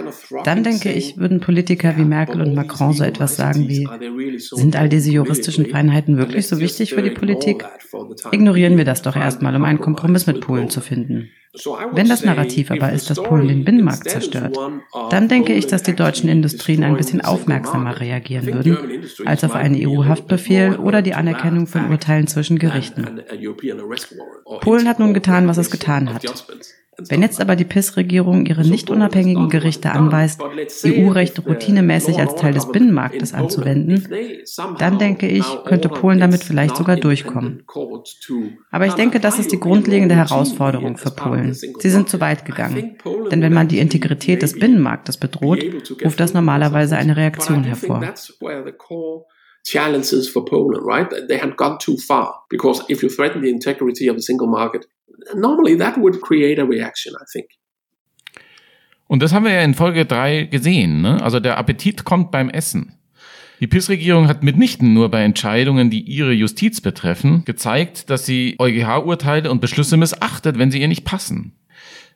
[0.44, 3.88] dann denke ich, würden Politiker wie Merkel und Macron so etwas sagen wie,
[4.38, 7.64] sind all diese juristischen Feinheiten wirklich so wichtig für die Politik?
[8.30, 11.30] Ignorieren wir das doch erstmal, um einen Kompromiss mit Polen zu finden.
[11.92, 14.56] Wenn das Narrativ aber ist, dass Polen den Binnenmarkt zerstört,
[15.10, 19.76] dann denke ich, dass die deutschen Industrien ein bisschen aufmerksamer reagieren würden als auf einen
[19.76, 23.20] EU-Haftbefehl oder die Anerkennung von Urteilen zwischen Gerichten.
[24.62, 26.24] Polen hat nun getan, was es getan hat.
[26.98, 30.42] Wenn jetzt aber die PIS-Regierung ihre nicht unabhängigen Gerichte anweist,
[30.84, 34.06] EU-Recht routinemäßig als Teil des Binnenmarktes anzuwenden,
[34.78, 37.64] dann denke ich, könnte Polen damit vielleicht sogar durchkommen.
[38.70, 41.54] Aber ich denke, das ist die grundlegende Herausforderung für Polen.
[41.54, 42.96] Sie sind zu weit gegangen.
[43.30, 45.64] Denn wenn man die Integrität des Binnenmarktes bedroht,
[46.04, 48.02] ruft das normalerweise eine Reaktion hervor
[49.64, 51.08] challenges for Poland, right?
[51.28, 54.86] They had gone too far because if you threaten the integrity of the single market,
[55.34, 57.46] normally that would create a reaction, I think.
[59.06, 61.02] Und das haben wir ja in Folge 3 gesehen.
[61.02, 61.22] Ne?
[61.22, 62.98] Also der Appetit kommt beim Essen.
[63.60, 69.50] Die PIS-Regierung hat mitnichten nur bei Entscheidungen, die ihre Justiz betreffen, gezeigt, dass sie EuGH-Urteile
[69.50, 71.52] und Beschlüsse missachtet, wenn sie ihr nicht passen.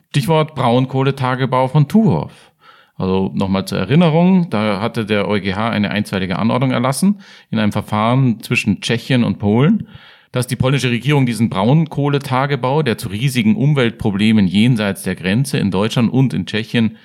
[0.09, 2.33] Stichwort Braunkohletagebau von Tuhoff.
[2.97, 8.41] Also nochmal zur Erinnerung, da hatte der EuGH eine einstweilige Anordnung erlassen in einem Verfahren
[8.41, 9.87] zwischen Tschechien und Polen
[10.37, 16.13] dass die polnische Regierung diesen Braunkohletagebau, der zu riesigen Umweltproblemen jenseits der Grenze in Deutschland
[16.13, 16.99] und in Tschechien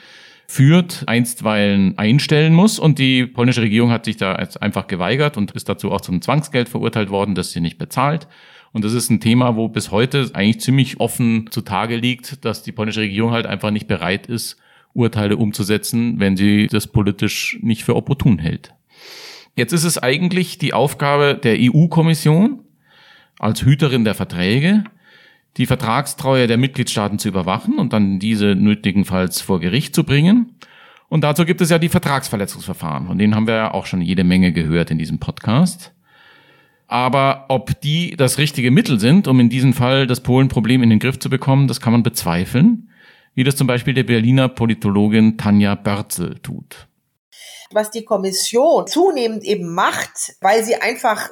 [0.47, 2.77] führt, einstweilen einstellen muss.
[2.77, 6.67] Und die polnische Regierung hat sich da einfach geweigert und ist dazu auch zum Zwangsgeld
[6.67, 8.27] verurteilt worden, das sie nicht bezahlt.
[8.73, 12.73] Und das ist ein Thema, wo bis heute eigentlich ziemlich offen zutage liegt, dass die
[12.73, 14.58] polnische Regierung halt einfach nicht bereit ist,
[14.93, 18.73] Urteile umzusetzen, wenn sie das politisch nicht für opportun hält.
[19.56, 22.60] Jetzt ist es eigentlich die Aufgabe der EU-Kommission,
[23.39, 24.84] als Hüterin der Verträge
[25.58, 30.56] die Vertragstreue der Mitgliedstaaten zu überwachen und dann diese nötigenfalls vor Gericht zu bringen.
[31.10, 34.23] Und dazu gibt es ja die Vertragsverletzungsverfahren, von denen haben wir ja auch schon jede
[34.23, 35.93] Menge gehört in diesem Podcast.
[36.88, 40.99] Aber ob die das richtige Mittel sind, um in diesem Fall das Polen-Problem in den
[40.99, 42.89] Griff zu bekommen, das kann man bezweifeln,
[43.34, 46.88] wie das zum Beispiel der Berliner Politologin Tanja Börzel tut.
[47.72, 51.30] Was die Kommission zunehmend eben macht, weil sie einfach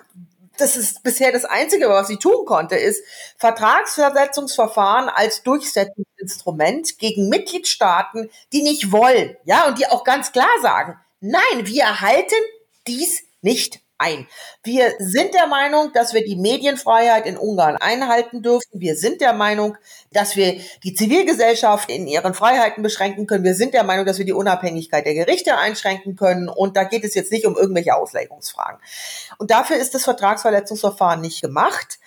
[0.59, 3.01] das ist bisher das Einzige, was sie tun konnte, ist
[3.37, 10.99] Vertragsversetzungsverfahren als Durchsetzungsinstrument gegen Mitgliedstaaten, die nicht wollen, ja, und die auch ganz klar sagen,
[11.21, 12.35] nein, wir halten
[12.87, 14.27] dies nicht ein.
[14.63, 18.79] Wir sind der Meinung, dass wir die Medienfreiheit in Ungarn einhalten dürfen.
[18.79, 19.77] Wir sind der Meinung,
[20.11, 23.43] dass wir die Zivilgesellschaft in ihren Freiheiten beschränken können.
[23.43, 26.49] Wir sind der Meinung, dass wir die Unabhängigkeit der Gerichte einschränken können.
[26.49, 28.79] Und da geht es jetzt nicht um irgendwelche Auslegungsfragen.
[29.37, 31.99] Und dafür ist das Vertragsverletzungsverfahren nicht gemacht.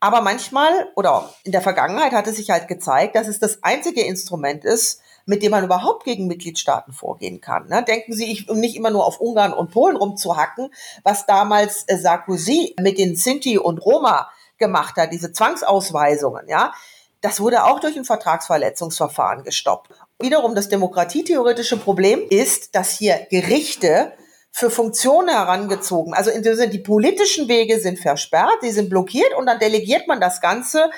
[0.00, 4.02] Aber manchmal oder in der Vergangenheit hat es sich halt gezeigt, dass es das einzige
[4.02, 7.68] Instrument ist, mit dem man überhaupt gegen Mitgliedstaaten vorgehen kann.
[7.68, 7.82] Ne?
[7.82, 10.70] Denken Sie, ich, um nicht immer nur auf Ungarn und Polen rumzuhacken,
[11.02, 16.72] was damals äh, Sarkozy mit den Sinti und Roma gemacht hat, diese Zwangsausweisungen, ja,
[17.20, 19.88] das wurde auch durch ein Vertragsverletzungsverfahren gestoppt.
[20.20, 24.12] Wiederum das demokratietheoretische Problem ist, dass hier Gerichte
[24.56, 26.14] für Funktionen herangezogen.
[26.14, 30.40] Also in die politischen Wege sind versperrt, die sind blockiert und dann delegiert man das
[30.40, 30.90] Ganze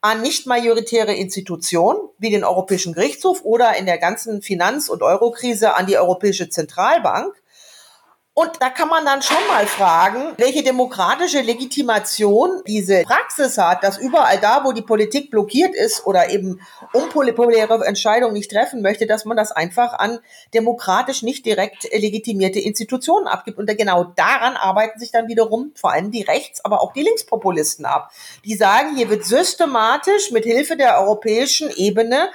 [0.00, 5.74] an nicht majoritäre Institutionen wie den Europäischen Gerichtshof oder in der ganzen Finanz- und Eurokrise
[5.74, 7.34] an die Europäische Zentralbank.
[8.38, 13.98] Und da kann man dann schon mal fragen, welche demokratische Legitimation diese Praxis hat, dass
[13.98, 16.60] überall da, wo die Politik blockiert ist oder eben
[16.92, 20.20] unpopuläre Entscheidungen nicht treffen möchte, dass man das einfach an
[20.54, 23.58] demokratisch nicht direkt legitimierte Institutionen abgibt.
[23.58, 27.86] Und genau daran arbeiten sich dann wiederum vor allem die Rechts-, aber auch die Linkspopulisten
[27.86, 28.12] ab.
[28.44, 32.30] Die sagen, hier wird systematisch mit Hilfe der europäischen Ebene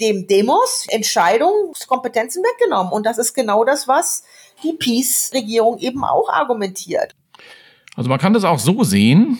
[0.00, 2.92] dem Demos Entscheidungskompetenzen weggenommen.
[2.92, 4.24] Und das ist genau das, was
[4.64, 7.14] die Peace-Regierung eben auch argumentiert.
[7.94, 9.38] Also man kann das auch so sehen,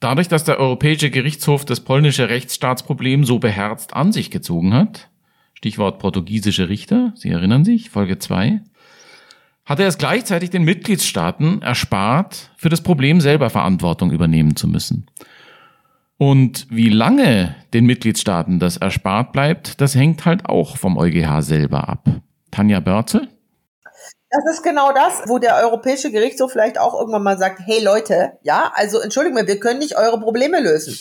[0.00, 5.08] dadurch, dass der Europäische Gerichtshof das polnische Rechtsstaatsproblem so beherzt an sich gezogen hat,
[5.54, 8.60] Stichwort portugiesische Richter, Sie erinnern sich, Folge 2,
[9.64, 15.06] hat er es gleichzeitig den Mitgliedstaaten erspart, für das Problem selber Verantwortung übernehmen zu müssen.
[16.16, 21.88] Und wie lange den Mitgliedstaaten das erspart bleibt, das hängt halt auch vom EuGH selber
[21.88, 22.08] ab.
[22.50, 23.28] Tanja Börze?
[24.30, 28.38] Das ist genau das, wo der Europäische Gerichtshof vielleicht auch irgendwann mal sagt, hey Leute,
[28.42, 30.98] ja, also entschuldigen wir, wir können nicht eure Probleme lösen.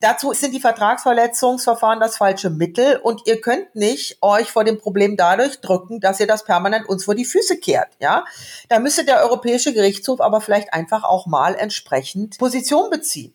[0.00, 5.16] Dazu sind die Vertragsverletzungsverfahren das falsche Mittel und ihr könnt nicht euch vor dem Problem
[5.16, 8.24] dadurch drücken, dass ihr das permanent uns vor die Füße kehrt, ja.
[8.68, 13.34] Da müsste der Europäische Gerichtshof aber vielleicht einfach auch mal entsprechend Position beziehen.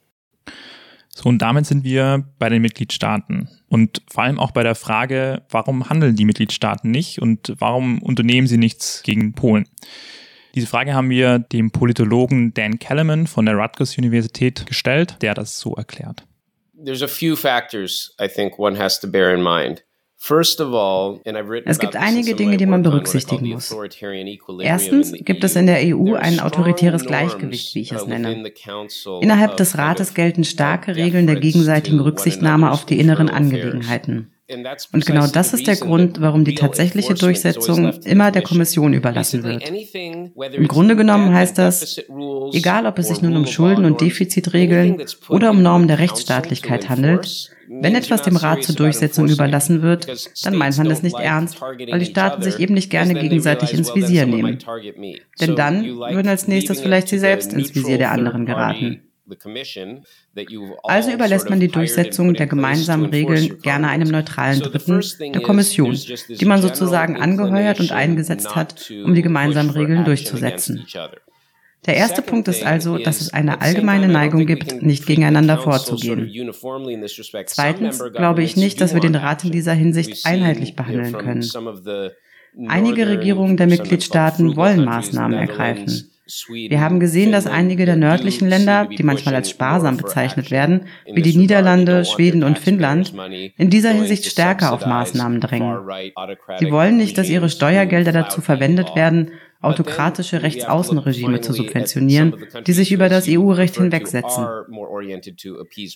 [1.14, 3.50] So, und damit sind wir bei den Mitgliedstaaten.
[3.68, 8.48] Und vor allem auch bei der Frage, warum handeln die Mitgliedstaaten nicht und warum unternehmen
[8.48, 9.68] sie nichts gegen Polen?
[10.56, 15.60] Diese Frage haben wir dem Politologen Dan Kellerman von der Rutgers Universität gestellt, der das
[15.60, 16.26] so erklärt.
[16.84, 19.84] there's a few factors I think one has to bear in mind.
[21.66, 23.76] Es gibt einige Dinge, die man berücksichtigen muss.
[24.60, 28.52] Erstens gibt es in der EU ein autoritäres Gleichgewicht, wie ich es nenne.
[29.22, 34.32] Innerhalb des Rates gelten starke Regeln der gegenseitigen Rücksichtnahme auf die inneren Angelegenheiten.
[34.94, 39.64] Und genau das ist der Grund, warum die tatsächliche Durchsetzung immer der Kommission überlassen wird.
[39.70, 42.02] Im Grunde genommen heißt das,
[42.54, 47.52] egal ob es sich nun um Schulden und Defizitregeln oder um Normen der Rechtsstaatlichkeit handelt,
[47.74, 50.08] wenn etwas dem Rat zur Durchsetzung überlassen wird,
[50.44, 53.96] dann meint man das nicht ernst, weil die Staaten sich eben nicht gerne gegenseitig ins
[53.96, 54.60] Visier nehmen.
[55.40, 59.02] Denn dann würden als nächstes vielleicht sie selbst ins Visier der anderen geraten.
[60.84, 65.02] Also überlässt man die Durchsetzung der gemeinsamen Regeln gerne einem neutralen Dritten,
[65.34, 65.98] der Kommission,
[66.30, 70.86] die man sozusagen angeheuert und eingesetzt hat, um die gemeinsamen Regeln durchzusetzen.
[71.88, 76.52] Der erste Punkt ist also, dass es eine allgemeine Neigung gibt, nicht gegeneinander vorzugehen.
[77.48, 81.44] Zweitens glaube ich nicht, dass wir den Rat in dieser Hinsicht einheitlich behandeln können.
[82.68, 86.11] Einige Regierungen der Mitgliedstaaten wollen Maßnahmen ergreifen.
[86.50, 91.22] Wir haben gesehen, dass einige der nördlichen Länder, die manchmal als sparsam bezeichnet werden, wie
[91.22, 93.14] die Niederlande, Schweden und Finnland,
[93.58, 95.80] in dieser Hinsicht stärker auf Maßnahmen drängen.
[96.60, 102.92] Sie wollen nicht, dass ihre Steuergelder dazu verwendet werden, autokratische Rechtsaußenregime zu subventionieren, die sich
[102.92, 104.46] über das EU-Recht hinwegsetzen.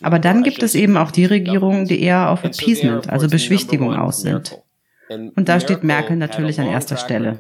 [0.02, 4.22] Aber dann gibt es eben auch die Regierungen, die eher auf Appeasement, also Beschwichtigung aus
[4.22, 4.62] sind.
[5.10, 7.38] Und da steht Merkel natürlich an erster Stelle.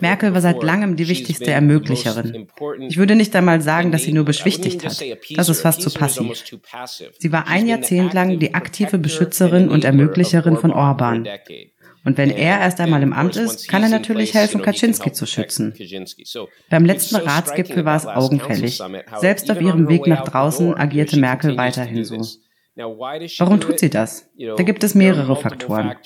[0.00, 2.48] Merkel war seit langem die wichtigste Ermöglicherin.
[2.88, 5.02] Ich würde nicht einmal sagen, dass sie nur beschwichtigt hat.
[5.36, 6.44] Das ist fast zu passiv.
[7.18, 11.28] Sie war ein Jahrzehnt lang die aktive Beschützerin und Ermöglicherin von Orban.
[12.04, 15.74] Und wenn er erst einmal im Amt ist, kann er natürlich helfen, Kaczynski zu schützen.
[16.70, 18.80] Beim letzten Ratsgipfel war es augenfällig.
[19.18, 22.24] Selbst auf ihrem Weg nach draußen agierte Merkel weiterhin so.
[22.76, 24.28] Warum tut sie das?
[24.38, 25.96] Da gibt es mehrere Faktoren.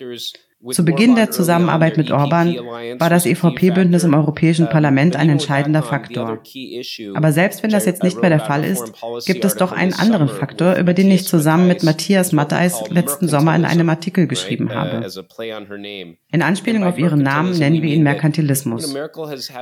[0.69, 2.55] Zu Beginn der Zusammenarbeit mit Orban
[2.99, 6.43] war das EVP-Bündnis im Europäischen Parlament ein entscheidender Faktor.
[7.15, 8.93] Aber selbst wenn das jetzt nicht mehr der Fall ist,
[9.25, 13.57] gibt es doch einen anderen Faktor, über den ich zusammen mit Matthias Matteis letzten Sommer
[13.57, 15.07] in einem Artikel geschrieben habe.
[16.31, 18.95] In Anspielung auf ihren Namen nennen wir ihn Merkantilismus.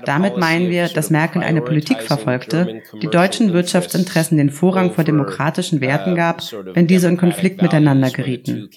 [0.05, 5.81] Damit meinen wir, dass Merkel eine Politik verfolgte, die deutschen Wirtschaftsinteressen den Vorrang vor demokratischen
[5.81, 6.43] Werten gab,
[6.75, 8.69] wenn diese in Konflikt miteinander gerieten.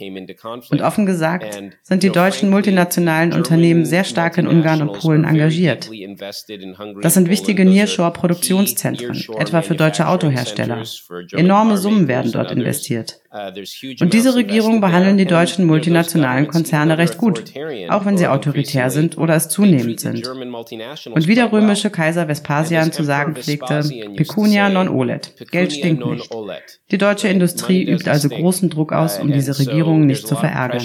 [0.69, 5.23] Und offen gesagt sind die die deutschen multinationalen Unternehmen sehr stark in Ungarn und Polen
[5.23, 5.89] engagiert.
[7.01, 10.83] Das sind wichtige Nearshore-Produktionszentren, etwa für deutsche Autohersteller.
[11.31, 13.20] Enorme Summen werden dort investiert.
[13.33, 17.53] Und diese Regierungen behandeln die deutschen multinationalen Konzerne recht gut,
[17.87, 20.27] auch wenn sie autoritär sind oder es zunehmend sind.
[20.27, 26.29] Und wie der römische Kaiser Vespasian zu sagen pflegte, Pecunia non olet, Geld stinkt nicht.
[26.91, 30.81] Die deutsche Industrie übt also großen Druck aus, um diese Regierungen nicht zu verärgern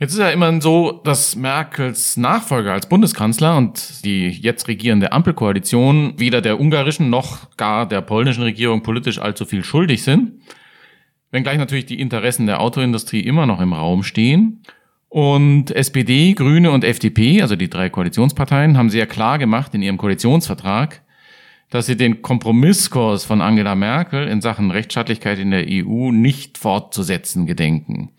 [0.00, 6.14] Jetzt ist ja immerhin so, dass Merkels Nachfolger als Bundeskanzler und die jetzt regierende Ampelkoalition
[6.18, 10.40] weder der ungarischen noch gar der polnischen Regierung politisch allzu viel schuldig sind.
[11.32, 14.62] Wenngleich natürlich die Interessen der Autoindustrie immer noch im Raum stehen.
[15.08, 19.98] Und SPD, Grüne und FDP, also die drei Koalitionsparteien, haben sehr klar gemacht in ihrem
[19.98, 21.02] Koalitionsvertrag,
[21.70, 27.46] dass sie den Kompromisskurs von Angela Merkel in Sachen Rechtsstaatlichkeit in der EU nicht fortzusetzen
[27.46, 28.10] gedenken.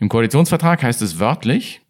[0.00, 1.82] Im Koalitionsvertrag heißt es wörtlich,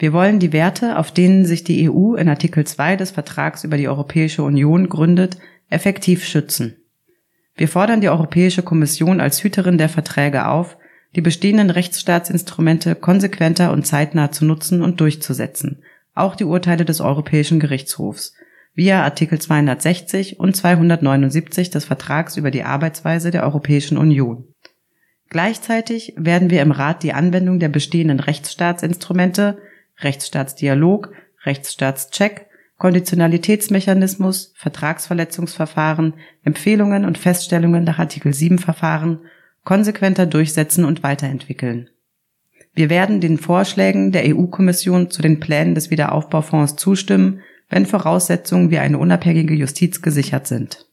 [0.00, 3.76] wir wollen die Werte, auf denen sich die EU in Artikel 2 des Vertrags über
[3.76, 5.38] die Europäische Union gründet,
[5.70, 6.76] effektiv schützen.
[7.56, 10.76] Wir fordern die Europäische Kommission als Hüterin der Verträge auf,
[11.16, 15.82] die bestehenden Rechtsstaatsinstrumente konsequenter und zeitnah zu nutzen und durchzusetzen,
[16.14, 18.34] auch die Urteile des Europäischen Gerichtshofs,
[18.78, 24.44] via Artikel 260 und 279 des Vertrags über die Arbeitsweise der Europäischen Union.
[25.30, 29.58] Gleichzeitig werden wir im Rat die Anwendung der bestehenden Rechtsstaatsinstrumente
[29.98, 31.12] Rechtsstaatsdialog,
[31.44, 36.14] Rechtsstaatscheck, Konditionalitätsmechanismus, Vertragsverletzungsverfahren,
[36.44, 39.18] Empfehlungen und Feststellungen nach Artikel 7 Verfahren
[39.64, 41.90] konsequenter durchsetzen und weiterentwickeln.
[42.74, 48.78] Wir werden den Vorschlägen der EU-Kommission zu den Plänen des Wiederaufbaufonds zustimmen, wenn Voraussetzungen wie
[48.78, 50.86] eine unabhängige Justiz gesichert sind.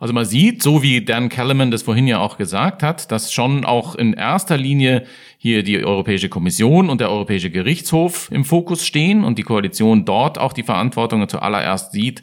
[0.00, 3.66] Also man sieht, so wie Dan Kellerman das vorhin ja auch gesagt hat, dass schon
[3.66, 5.04] auch in erster Linie
[5.36, 10.38] hier die Europäische Kommission und der Europäische Gerichtshof im Fokus stehen und die Koalition dort
[10.38, 12.22] auch die Verantwortung zuallererst sieht,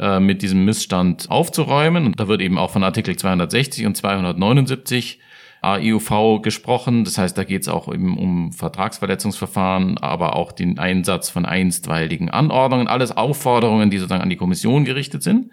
[0.00, 2.06] äh, mit diesem Missstand aufzuräumen.
[2.06, 5.20] Und da wird eben auch von Artikel 260 und 279
[5.62, 7.04] AEUV gesprochen.
[7.04, 12.28] Das heißt, da geht es auch eben um Vertragsverletzungsverfahren, aber auch den Einsatz von einstweiligen
[12.28, 15.50] Anordnungen, alles Aufforderungen, die sozusagen an die Kommission gerichtet sind.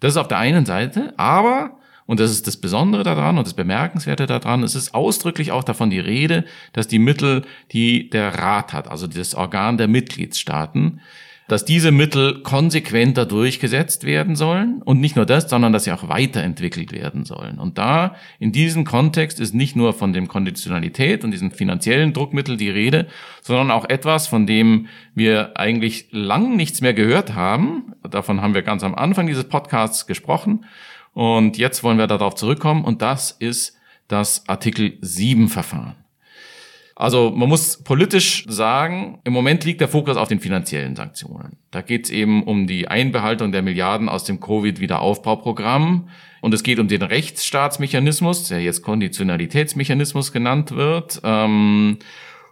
[0.00, 3.54] Das ist auf der einen Seite, aber und das ist das Besondere daran und das
[3.54, 4.62] Bemerkenswerte daran.
[4.62, 7.42] Es ist ausdrücklich auch davon die Rede, dass die Mittel,
[7.72, 11.00] die der Rat hat, also das Organ der Mitgliedstaaten,
[11.48, 16.08] dass diese Mittel konsequenter durchgesetzt werden sollen und nicht nur das, sondern dass sie auch
[16.08, 17.58] weiterentwickelt werden sollen.
[17.58, 22.56] Und da in diesem Kontext ist nicht nur von dem Konditionalität und diesen finanziellen Druckmittel
[22.56, 23.06] die Rede,
[23.42, 27.92] sondern auch etwas, von dem wir eigentlich lang nichts mehr gehört haben.
[28.10, 30.64] Davon haben wir ganz am Anfang dieses Podcasts gesprochen.
[31.12, 33.76] Und jetzt wollen wir darauf zurückkommen und das ist
[34.08, 36.05] das Artikel 7 Verfahren.
[36.98, 41.58] Also man muss politisch sagen, im Moment liegt der Fokus auf den finanziellen Sanktionen.
[41.70, 46.08] Da geht es eben um die Einbehaltung der Milliarden aus dem Covid-Wiederaufbauprogramm.
[46.40, 51.20] Und es geht um den Rechtsstaatsmechanismus, der jetzt Konditionalitätsmechanismus genannt wird.
[51.22, 51.98] Ähm,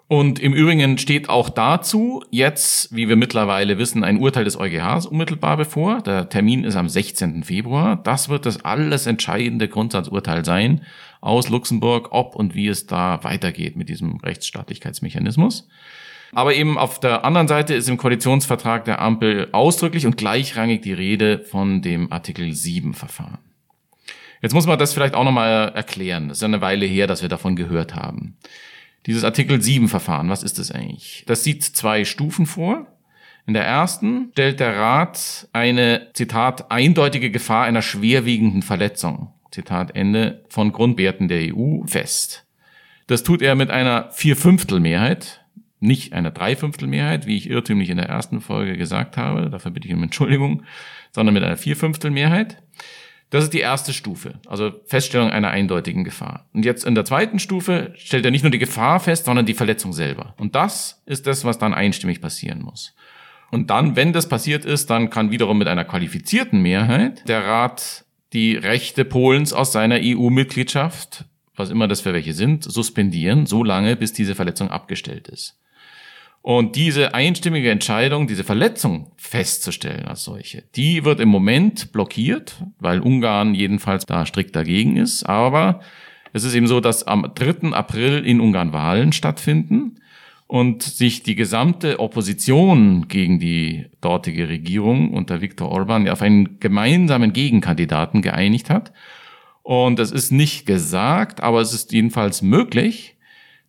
[0.08, 5.06] und im Übrigen steht auch dazu jetzt, wie wir mittlerweile wissen, ein Urteil des EuGHs
[5.06, 6.02] unmittelbar bevor.
[6.02, 7.44] Der Termin ist am 16.
[7.44, 7.96] Februar.
[7.96, 10.82] Das wird das alles entscheidende Grundsatzurteil sein
[11.24, 15.66] aus Luxemburg, ob und wie es da weitergeht mit diesem Rechtsstaatlichkeitsmechanismus.
[16.32, 20.92] Aber eben auf der anderen Seite ist im Koalitionsvertrag der Ampel ausdrücklich und gleichrangig die
[20.92, 23.38] Rede von dem Artikel 7 Verfahren.
[24.42, 26.28] Jetzt muss man das vielleicht auch nochmal erklären.
[26.28, 28.36] Das ist ja eine Weile her, dass wir davon gehört haben.
[29.06, 31.24] Dieses Artikel 7 Verfahren, was ist das eigentlich?
[31.26, 32.86] Das sieht zwei Stufen vor.
[33.46, 40.44] In der ersten stellt der Rat eine, Zitat, eindeutige Gefahr einer schwerwiegenden Verletzung, Zitat Ende,
[40.48, 42.44] von Grundwerten der EU fest.
[43.06, 45.44] Das tut er mit einer Vierfünftelmehrheit,
[45.78, 49.94] nicht einer Dreifünftelmehrheit, wie ich irrtümlich in der ersten Folge gesagt habe, dafür bitte ich
[49.94, 50.64] um Entschuldigung,
[51.12, 52.62] sondern mit einer Vierfünftelmehrheit.
[53.30, 56.48] Das ist die erste Stufe, also Feststellung einer eindeutigen Gefahr.
[56.52, 59.54] Und jetzt in der zweiten Stufe stellt er nicht nur die Gefahr fest, sondern die
[59.54, 60.34] Verletzung selber.
[60.36, 62.94] Und das ist das, was dann einstimmig passieren muss.
[63.50, 68.03] Und dann, wenn das passiert ist, dann kann wiederum mit einer qualifizierten Mehrheit der Rat
[68.34, 71.24] die Rechte Polens aus seiner EU-Mitgliedschaft,
[71.56, 75.58] was immer das für welche sind, suspendieren, so lange, bis diese Verletzung abgestellt ist.
[76.42, 83.00] Und diese einstimmige Entscheidung, diese Verletzung festzustellen als solche, die wird im Moment blockiert, weil
[83.00, 85.24] Ungarn jedenfalls da strikt dagegen ist.
[85.24, 85.80] Aber
[86.34, 87.72] es ist eben so, dass am 3.
[87.72, 90.00] April in Ungarn Wahlen stattfinden
[90.46, 97.32] und sich die gesamte Opposition gegen die dortige Regierung unter Viktor Orban auf einen gemeinsamen
[97.32, 98.92] Gegenkandidaten geeinigt hat.
[99.62, 103.16] Und es ist nicht gesagt, aber es ist jedenfalls möglich,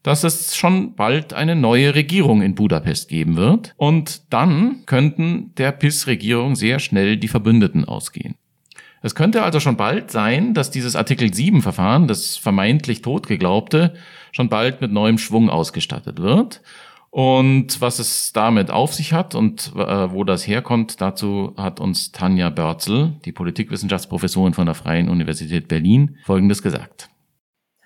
[0.03, 3.73] dass es schon bald eine neue Regierung in Budapest geben wird.
[3.78, 8.36] Und dann könnten der PIS-Regierung sehr schnell die Verbündeten ausgehen.
[9.06, 13.93] Es könnte also schon bald sein, dass dieses Artikel 7 Verfahren, das vermeintlich totgeglaubte,
[14.32, 16.64] schon bald mit neuem Schwung ausgestattet wird.
[17.12, 22.14] Und was es damit auf sich hat und äh, wo das herkommt, dazu hat uns
[22.14, 27.10] Tanja Börzel, die Politikwissenschaftsprofessorin von der Freien Universität Berlin, Folgendes gesagt.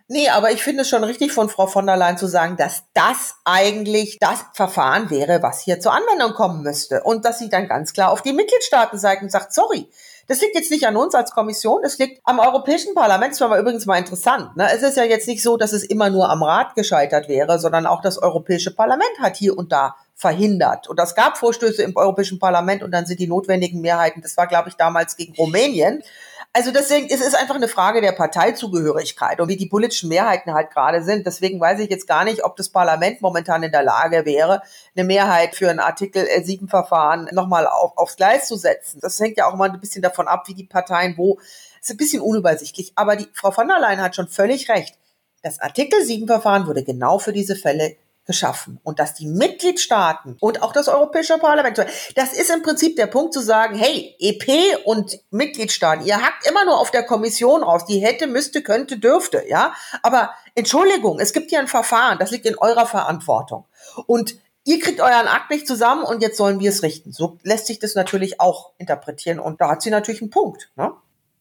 [0.07, 2.85] Nee, aber ich finde es schon richtig von Frau von der Leyen zu sagen, dass
[2.93, 7.03] das eigentlich das Verfahren wäre, was hier zur Anwendung kommen müsste.
[7.03, 9.85] Und dass sie dann ganz klar auf die Mitgliedstaaten zeigt und sagt, sorry,
[10.29, 13.33] das liegt jetzt nicht an uns als Kommission, es liegt am Europäischen Parlament.
[13.33, 14.55] Das war übrigens mal interessant.
[14.55, 14.67] Ne?
[14.71, 17.87] Es ist ja jetzt nicht so, dass es immer nur am Rat gescheitert wäre, sondern
[17.87, 20.87] auch das Europäische Parlament hat hier und da verhindert.
[20.87, 24.45] Und das gab Vorstöße im Europäischen Parlament und dann sind die notwendigen Mehrheiten, das war,
[24.45, 26.03] glaube ich, damals gegen Rumänien,
[26.51, 30.71] also deswegen es ist einfach eine Frage der Parteizugehörigkeit und wie die politischen Mehrheiten halt
[30.71, 31.27] gerade sind.
[31.27, 34.61] Deswegen weiß ich jetzt gar nicht, ob das Parlament momentan in der Lage wäre,
[34.95, 38.99] eine Mehrheit für ein Artikel 7 Verfahren nochmal auf, aufs Gleis zu setzen.
[38.99, 41.39] Das hängt ja auch mal ein bisschen davon ab, wie die Parteien wo.
[41.81, 42.93] Ist ein bisschen unübersichtlich.
[42.95, 44.97] Aber die Frau von der Leyen hat schon völlig recht.
[45.43, 47.95] Das Artikel 7 Verfahren wurde genau für diese Fälle
[48.29, 51.83] geschaffen und dass die Mitgliedstaaten und auch das Europäische Parlament,
[52.15, 56.63] das ist im Prinzip der Punkt zu sagen, hey, EP und Mitgliedstaaten, ihr hackt immer
[56.63, 59.73] nur auf der Kommission raus, die hätte, müsste, könnte, dürfte, ja,
[60.03, 63.65] aber Entschuldigung, es gibt hier ein Verfahren, das liegt in eurer Verantwortung
[64.05, 67.11] und ihr kriegt euren Akt nicht zusammen und jetzt sollen wir es richten.
[67.11, 70.69] So lässt sich das natürlich auch interpretieren und da hat sie natürlich einen Punkt.
[70.75, 70.91] Ne?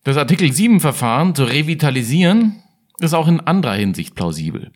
[0.04, 2.62] Das Artikel 7 Verfahren zu revitalisieren
[2.98, 4.72] ist auch in anderer Hinsicht plausibel.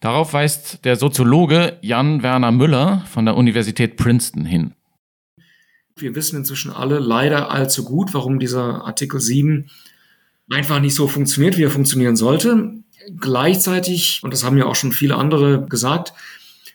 [0.00, 4.74] Darauf weist der Soziologe Jan Werner Müller von der Universität Princeton hin.
[5.96, 9.70] Wir wissen inzwischen alle leider allzu gut, warum dieser Artikel 7
[10.50, 12.82] einfach nicht so funktioniert, wie er funktionieren sollte.
[13.18, 16.12] Gleichzeitig, und das haben ja auch schon viele andere gesagt,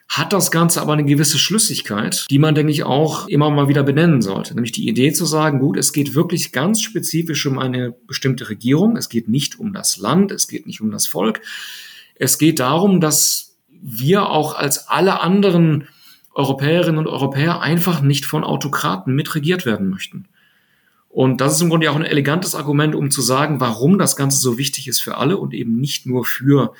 [0.10, 3.84] hat das Ganze aber eine gewisse Schlüssigkeit, die man, denke ich, auch immer mal wieder
[3.84, 4.56] benennen sollte.
[4.56, 8.98] Nämlich die Idee zu sagen, gut, es geht wirklich ganz spezifisch um eine bestimmte Regierung,
[8.98, 11.42] es geht nicht um das Land, es geht nicht um das Volk,
[12.20, 15.88] es geht darum, dass wir auch als alle anderen
[16.36, 20.28] Europäerinnen und Europäer einfach nicht von Autokraten mitregiert werden möchten.
[21.08, 24.38] Und das ist im Grunde auch ein elegantes Argument, um zu sagen, warum das Ganze
[24.38, 26.74] so wichtig ist für alle und eben nicht nur für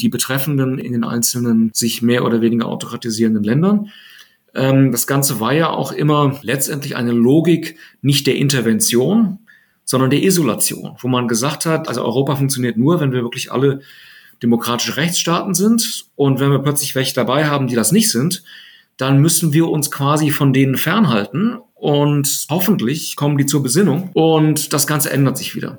[0.00, 3.90] die Betreffenden in den einzelnen sich mehr oder weniger autokratisierenden Ländern.
[4.54, 9.38] Ähm, das Ganze war ja auch immer letztendlich eine Logik nicht der Intervention,
[9.84, 13.80] sondern der Isolation, wo man gesagt hat, also Europa funktioniert nur, wenn wir wirklich alle
[14.42, 18.42] demokratische Rechtsstaaten sind und wenn wir plötzlich welche dabei haben, die das nicht sind,
[18.96, 24.72] dann müssen wir uns quasi von denen fernhalten und hoffentlich kommen die zur Besinnung und
[24.72, 25.78] das Ganze ändert sich wieder.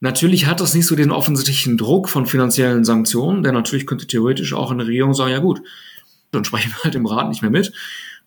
[0.00, 4.52] Natürlich hat das nicht so den offensichtlichen Druck von finanziellen Sanktionen, denn natürlich könnte theoretisch
[4.52, 5.60] auch eine Regierung sagen, ja gut,
[6.30, 7.72] dann sprechen wir halt im Rat nicht mehr mit.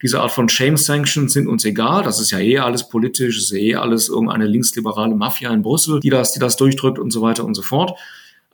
[0.02, 2.04] Diese Art von Shame Sanctions sind uns egal.
[2.04, 6.00] Das ist ja eh alles politisch, ist ja eh alles irgendeine linksliberale Mafia in Brüssel,
[6.00, 7.98] die das, die das durchdrückt und so weiter und so fort.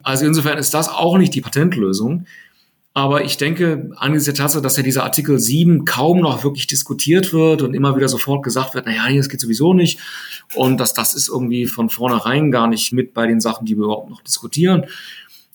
[0.03, 2.25] Also insofern ist das auch nicht die Patentlösung.
[2.93, 7.31] Aber ich denke, angesichts der Tatsache, dass ja dieser Artikel 7 kaum noch wirklich diskutiert
[7.31, 9.99] wird und immer wieder sofort gesagt wird, naja, das geht sowieso nicht.
[10.55, 13.83] Und dass das ist irgendwie von vornherein gar nicht mit bei den Sachen, die wir
[13.83, 14.85] überhaupt noch diskutieren,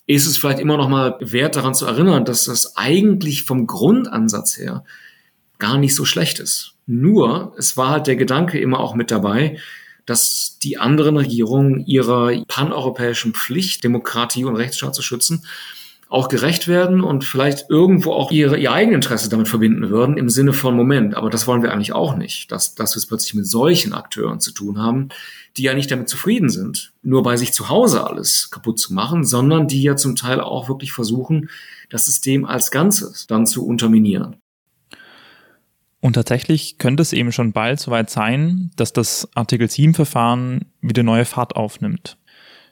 [0.07, 4.57] ist es vielleicht immer noch mal wert daran zu erinnern, dass das eigentlich vom Grundansatz
[4.59, 4.85] her
[5.59, 6.75] gar nicht so schlecht ist.
[6.87, 9.59] Nur, es war halt der Gedanke immer auch mit dabei,
[10.07, 15.45] dass die anderen Regierungen ihrer paneuropäischen Pflicht, Demokratie und Rechtsstaat zu schützen,
[16.13, 20.53] auch gerecht werden und vielleicht irgendwo auch ihre, ihr Eigeninteresse damit verbinden würden im Sinne
[20.53, 21.15] von Moment.
[21.15, 24.39] Aber das wollen wir eigentlich auch nicht, dass, dass wir es plötzlich mit solchen Akteuren
[24.39, 25.09] zu tun haben,
[25.57, 29.25] die ja nicht damit zufrieden sind, nur bei sich zu Hause alles kaputt zu machen,
[29.25, 31.49] sondern die ja zum Teil auch wirklich versuchen,
[31.89, 34.37] das System als Ganzes dann zu unterminieren.
[36.03, 41.05] Und tatsächlich könnte es eben schon bald soweit sein, dass das Artikel 7 Verfahren wieder
[41.05, 42.19] neue Fahrt aufnimmt.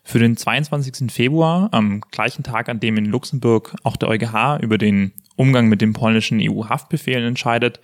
[0.03, 1.13] Für den 22.
[1.13, 5.81] Februar, am gleichen Tag, an dem in Luxemburg auch der EuGH über den Umgang mit
[5.81, 7.79] dem polnischen EU-Haftbefehl entscheidet,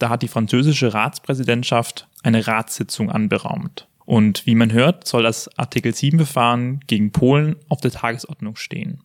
[0.00, 3.86] da hat die französische Ratspräsidentschaft eine Ratssitzung anberaumt.
[4.04, 9.00] Und wie man hört, soll das Artikel 7-Verfahren gegen Polen auf der Tagesordnung stehen.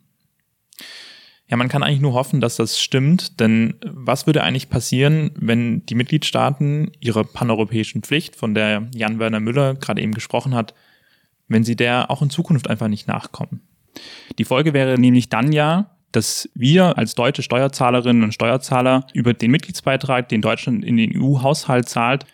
[1.49, 5.85] Ja, man kann eigentlich nur hoffen, dass das stimmt, denn was würde eigentlich passieren, wenn
[5.85, 10.73] die Mitgliedstaaten ihre paneuropäischen Pflicht, von der Jan-Werner Müller gerade eben gesprochen hat,
[11.47, 13.61] wenn sie der auch in Zukunft einfach nicht nachkommen.
[14.37, 19.51] Die Folge wäre nämlich dann ja, dass wir als deutsche Steuerzahlerinnen und Steuerzahler über den
[19.51, 22.25] Mitgliedsbeitrag, den Deutschland in den EU-Haushalt zahlt,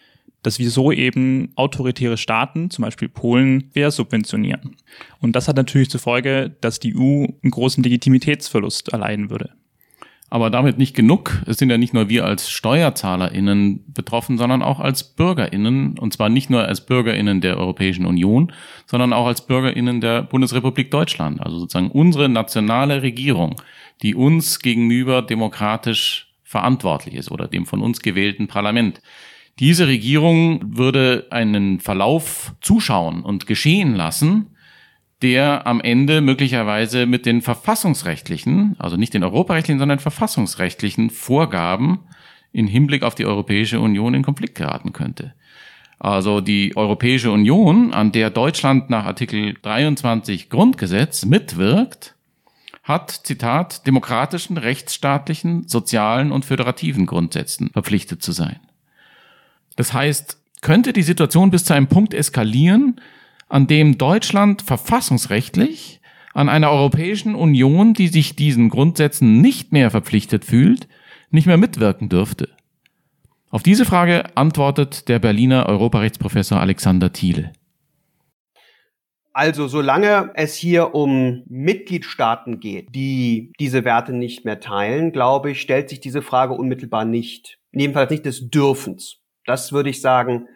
[0.43, 4.75] dass wir so eben autoritäre Staaten, zum Beispiel Polen, wir subventionieren.
[5.19, 9.51] Und das hat natürlich zur Folge, dass die EU einen großen Legitimitätsverlust erleiden würde.
[10.29, 11.43] Aber damit nicht genug.
[11.45, 15.99] Es sind ja nicht nur wir als SteuerzahlerInnen betroffen, sondern auch als BürgerInnen.
[15.99, 18.51] Und zwar nicht nur als BürgerInnen der Europäischen Union,
[18.87, 21.39] sondern auch als BürgerInnen der Bundesrepublik Deutschland.
[21.39, 23.61] Also sozusagen unsere nationale Regierung,
[24.01, 29.03] die uns gegenüber demokratisch verantwortlich ist oder dem von uns gewählten Parlament.
[29.59, 34.47] Diese Regierung würde einen Verlauf zuschauen und geschehen lassen,
[35.21, 41.99] der am Ende möglicherweise mit den verfassungsrechtlichen, also nicht den europarechtlichen, sondern verfassungsrechtlichen Vorgaben
[42.51, 45.33] in Hinblick auf die Europäische Union in Konflikt geraten könnte.
[45.99, 52.15] Also die Europäische Union, an der Deutschland nach Artikel 23 Grundgesetz mitwirkt,
[52.83, 58.59] hat, Zitat, demokratischen, rechtsstaatlichen, sozialen und föderativen Grundsätzen verpflichtet zu sein.
[59.75, 62.99] Das heißt, könnte die Situation bis zu einem Punkt eskalieren,
[63.49, 65.99] an dem Deutschland verfassungsrechtlich
[66.33, 70.87] an einer Europäischen Union, die sich diesen Grundsätzen nicht mehr verpflichtet fühlt,
[71.29, 72.49] nicht mehr mitwirken dürfte?
[73.51, 77.53] Auf diese Frage antwortet der Berliner Europarechtsprofessor Alexander Thiele.
[79.31, 85.61] Also solange es hier um Mitgliedstaaten geht, die diese Werte nicht mehr teilen, glaube ich,
[85.61, 87.59] stellt sich diese Frage unmittelbar nicht.
[87.71, 89.22] Jedenfalls nicht des Dürfens.
[89.45, 90.47] Das würde ich sagen,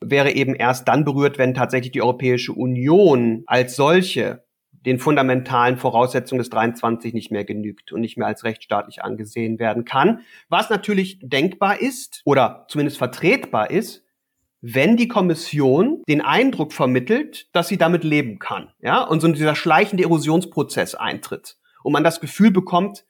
[0.00, 4.44] wäre eben erst dann berührt, wenn tatsächlich die Europäische Union als solche
[4.86, 9.84] den fundamentalen Voraussetzungen des 23 nicht mehr genügt und nicht mehr als rechtsstaatlich angesehen werden
[9.84, 10.20] kann.
[10.48, 14.04] Was natürlich denkbar ist oder zumindest vertretbar ist,
[14.62, 19.54] wenn die Kommission den Eindruck vermittelt, dass sie damit leben kann, ja, und so dieser
[19.54, 23.04] schleichende Erosionsprozess eintritt und man das Gefühl bekommt,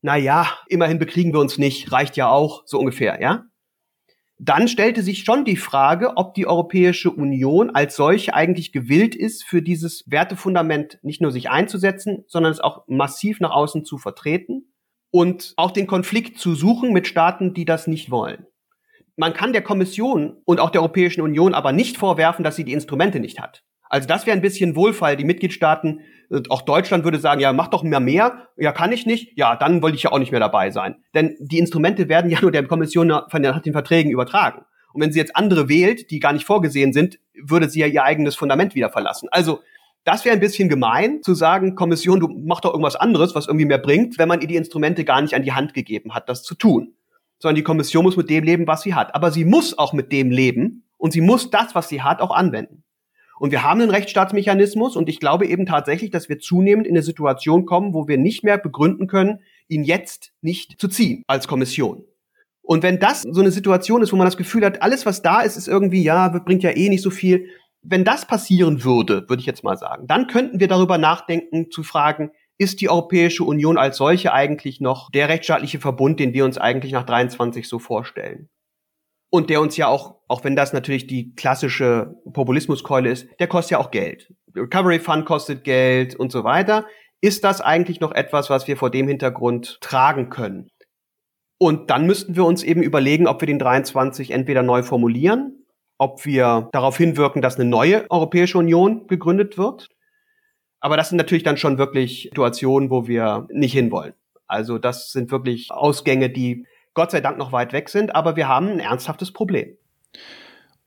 [0.00, 3.44] na ja, immerhin bekriegen wir uns nicht, reicht ja auch, so ungefähr, ja
[4.38, 9.44] dann stellte sich schon die Frage, ob die Europäische Union als solche eigentlich gewillt ist,
[9.44, 14.74] für dieses Wertefundament nicht nur sich einzusetzen, sondern es auch massiv nach außen zu vertreten
[15.10, 18.46] und auch den Konflikt zu suchen mit Staaten, die das nicht wollen.
[19.16, 22.72] Man kann der Kommission und auch der Europäischen Union aber nicht vorwerfen, dass sie die
[22.72, 23.62] Instrumente nicht hat.
[23.94, 25.16] Also das wäre ein bisschen Wohlfall.
[25.16, 26.00] Die Mitgliedstaaten,
[26.48, 28.48] auch Deutschland würde sagen, ja, mach doch mehr mehr.
[28.56, 29.38] Ja, kann ich nicht.
[29.38, 30.96] Ja, dann wollte ich ja auch nicht mehr dabei sein.
[31.14, 34.64] Denn die Instrumente werden ja nur der Kommission von den Verträgen übertragen.
[34.92, 38.02] Und wenn sie jetzt andere wählt, die gar nicht vorgesehen sind, würde sie ja ihr
[38.02, 39.28] eigenes Fundament wieder verlassen.
[39.30, 39.60] Also
[40.02, 43.66] das wäre ein bisschen gemein, zu sagen, Kommission, du mach doch irgendwas anderes, was irgendwie
[43.66, 46.42] mehr bringt, wenn man ihr die Instrumente gar nicht an die Hand gegeben hat, das
[46.42, 46.94] zu tun.
[47.38, 49.14] Sondern die Kommission muss mit dem leben, was sie hat.
[49.14, 52.34] Aber sie muss auch mit dem leben und sie muss das, was sie hat, auch
[52.34, 52.83] anwenden.
[53.38, 57.02] Und wir haben einen Rechtsstaatsmechanismus und ich glaube eben tatsächlich, dass wir zunehmend in eine
[57.02, 62.04] Situation kommen, wo wir nicht mehr begründen können, ihn jetzt nicht zu ziehen als Kommission.
[62.62, 65.42] Und wenn das so eine Situation ist, wo man das Gefühl hat, alles, was da
[65.42, 67.48] ist, ist irgendwie, ja, bringt ja eh nicht so viel.
[67.82, 71.82] Wenn das passieren würde, würde ich jetzt mal sagen, dann könnten wir darüber nachdenken, zu
[71.82, 76.56] fragen, ist die Europäische Union als solche eigentlich noch der rechtsstaatliche Verbund, den wir uns
[76.56, 78.48] eigentlich nach 23 so vorstellen?
[79.34, 83.72] Und der uns ja auch, auch wenn das natürlich die klassische Populismuskeule ist, der kostet
[83.72, 84.32] ja auch Geld.
[84.54, 86.86] Recovery Fund kostet Geld und so weiter.
[87.20, 90.70] Ist das eigentlich noch etwas, was wir vor dem Hintergrund tragen können?
[91.58, 95.64] Und dann müssten wir uns eben überlegen, ob wir den 23 entweder neu formulieren,
[95.98, 99.88] ob wir darauf hinwirken, dass eine neue Europäische Union gegründet wird.
[100.78, 104.14] Aber das sind natürlich dann schon wirklich Situationen, wo wir nicht hinwollen.
[104.46, 108.48] Also das sind wirklich Ausgänge, die Gott sei Dank noch weit weg sind, aber wir
[108.48, 109.76] haben ein ernsthaftes Problem.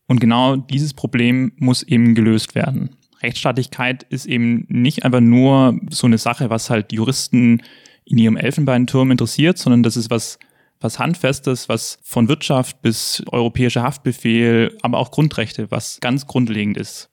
[0.07, 2.95] Und genau dieses Problem muss eben gelöst werden.
[3.21, 7.61] Rechtsstaatlichkeit ist eben nicht einfach nur so eine Sache, was halt Juristen
[8.05, 10.39] in ihrem Elfenbeinturm interessiert, sondern das ist was
[10.79, 17.09] was Handfestes, was von Wirtschaft bis europäischer Haftbefehl, aber auch Grundrechte, was ganz grundlegend ist.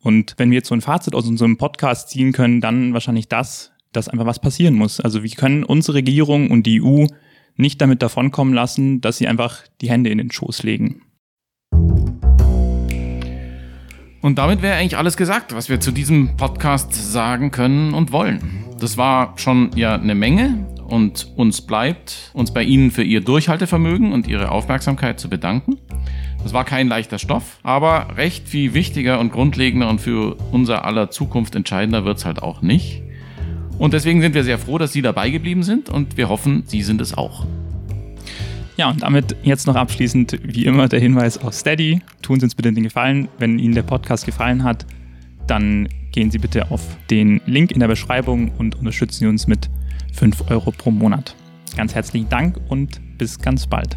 [0.00, 3.72] Und wenn wir jetzt so ein Fazit aus unserem Podcast ziehen können, dann wahrscheinlich das,
[3.92, 5.00] dass einfach was passieren muss.
[5.00, 7.06] Also wir können unsere Regierung und die EU
[7.56, 11.02] nicht damit davonkommen lassen, dass sie einfach die Hände in den Schoß legen.
[14.24, 18.64] Und damit wäre eigentlich alles gesagt, was wir zu diesem Podcast sagen können und wollen.
[18.80, 24.12] Das war schon ja eine Menge und uns bleibt, uns bei Ihnen für Ihr Durchhaltevermögen
[24.12, 25.76] und Ihre Aufmerksamkeit zu bedanken.
[26.42, 31.10] Das war kein leichter Stoff, aber recht viel wichtiger und grundlegender und für unser aller
[31.10, 33.02] Zukunft entscheidender wird es halt auch nicht.
[33.78, 36.82] Und deswegen sind wir sehr froh, dass Sie dabei geblieben sind und wir hoffen, Sie
[36.82, 37.46] sind es auch.
[38.76, 42.00] Ja, und damit jetzt noch abschließend wie immer der Hinweis auf Steady.
[42.22, 44.84] Tun Sie uns bitte den Gefallen, wenn Ihnen der Podcast gefallen hat,
[45.46, 49.70] dann gehen Sie bitte auf den Link in der Beschreibung und unterstützen Sie uns mit
[50.12, 51.34] 5 Euro pro Monat.
[51.76, 53.96] Ganz herzlichen Dank und bis ganz bald.